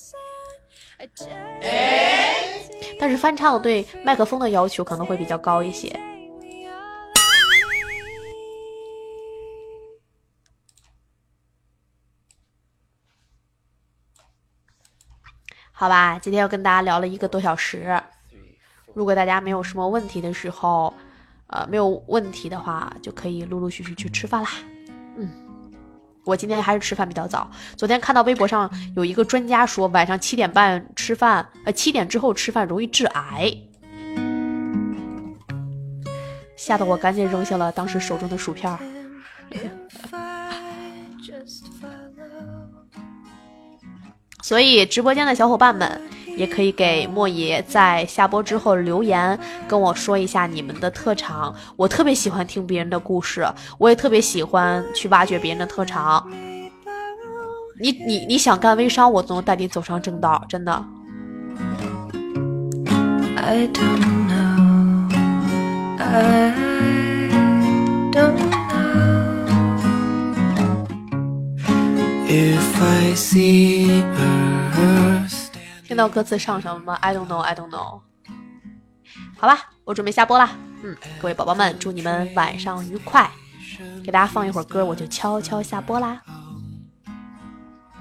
[2.97, 5.89] 但是翻唱对麦克风的要求可能会比较高一些。
[15.73, 18.01] 好吧，今天又跟大家聊了一个多小时。
[18.97, 20.95] 如果大家没有什么问题的时候，
[21.49, 24.49] 呃，没有问题的话，就可以陆陆续续去吃饭啦。
[25.19, 25.29] 嗯，
[26.25, 27.51] 我今天还是吃饭比较早。
[27.77, 33.55] 昨天看到微博上有一个专家说，晚上七点半吃饭，呃，七点之后吃饭容易致癌，
[36.57, 38.79] 吓得我赶紧扔下了当时手中的薯片儿。
[44.43, 46.01] 所以直播间的小伙伴们
[46.37, 51.55] 也可以给莫爷在下播之后留言，跟我说一下你们的特长。
[51.77, 53.47] 我特别喜欢听别人的故事，
[53.79, 56.25] 我也特别喜欢去挖掘别人的特长。
[57.81, 60.85] 你你你想干微商，我都能带你走上正道，真的。
[63.37, 65.11] I don't know.
[65.99, 66.53] I
[68.13, 68.57] don't know.
[72.29, 75.16] If I see her
[75.87, 78.01] 听到歌词唱什么吗？I don't know, I don't know。
[79.39, 80.51] 好吧，我准备下播啦。
[80.83, 83.31] 嗯，各位宝宝们，祝你们晚上愉快。
[84.05, 86.21] 给大家放一会儿歌，我就悄悄下播啦。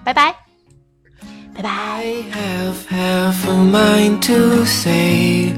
[0.04, 0.36] 拜拜，
[1.54, 1.70] 拜拜。
[1.70, 5.54] I have half a mind to say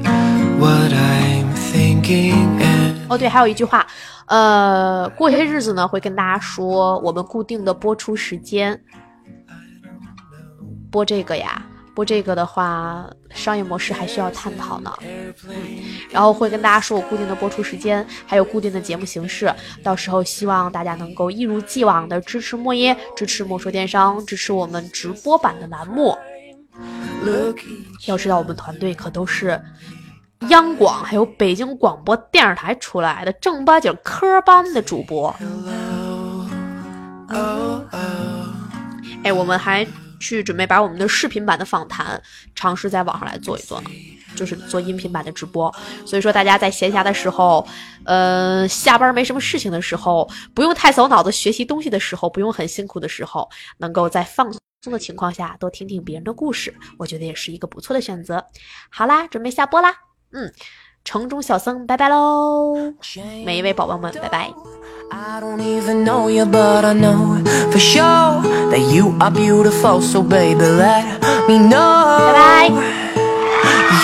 [0.58, 0.92] what
[1.72, 2.58] thinking
[3.08, 3.86] 哦，对，还有一句话，
[4.26, 8.78] 呃，过些日子呢会跟大家说我们固定的播出时间。
[10.90, 11.62] 播这个呀，
[11.98, 14.94] 播这个的话，商业模式还需要探讨呢。
[15.02, 15.34] 嗯，
[16.12, 19.52] 然后会跟大家说我固定的播出时间，还有固定的节目形式。
[19.82, 26.16] 到时候希望大家能够一如既往的支持莫耶，支持莫说电商，支持我们直播版的栏目。
[28.06, 29.60] 要知道，我们团队可都是
[30.50, 35.34] 央广还有北京广播电视台出来的正八经科班的主播。
[37.30, 38.52] oh oh
[39.24, 39.84] 哎，我们还
[40.18, 42.20] 去准备把我们的视频版的访谈
[42.54, 43.90] 尝试在网上来做一做呢，
[44.34, 45.74] 就是做音频版的直播。
[46.06, 47.66] 所以说，大家在闲暇的时候，
[48.04, 58.44] 呃，下班没什么事情的时候，不用太走脑子学习东西的时候，不用很辛苦的时候，能够在放松的情况下多听听别人的故事，我觉得也是一个不错的选择。
[58.90, 59.94] 好啦，准备下播啦，
[60.32, 60.52] 嗯，
[61.08, 62.92] 城中小僧拜拜喽，
[63.42, 64.52] 每一位宝宝们拜拜。
[65.10, 70.02] I don't even know you, but I know for sure that you are beautiful.
[70.02, 71.06] So baby, let
[71.48, 72.70] me know 拜拜。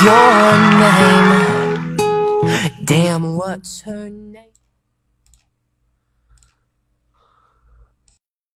[0.03, 1.99] your name.
[2.87, 4.54] Damn, what's her name?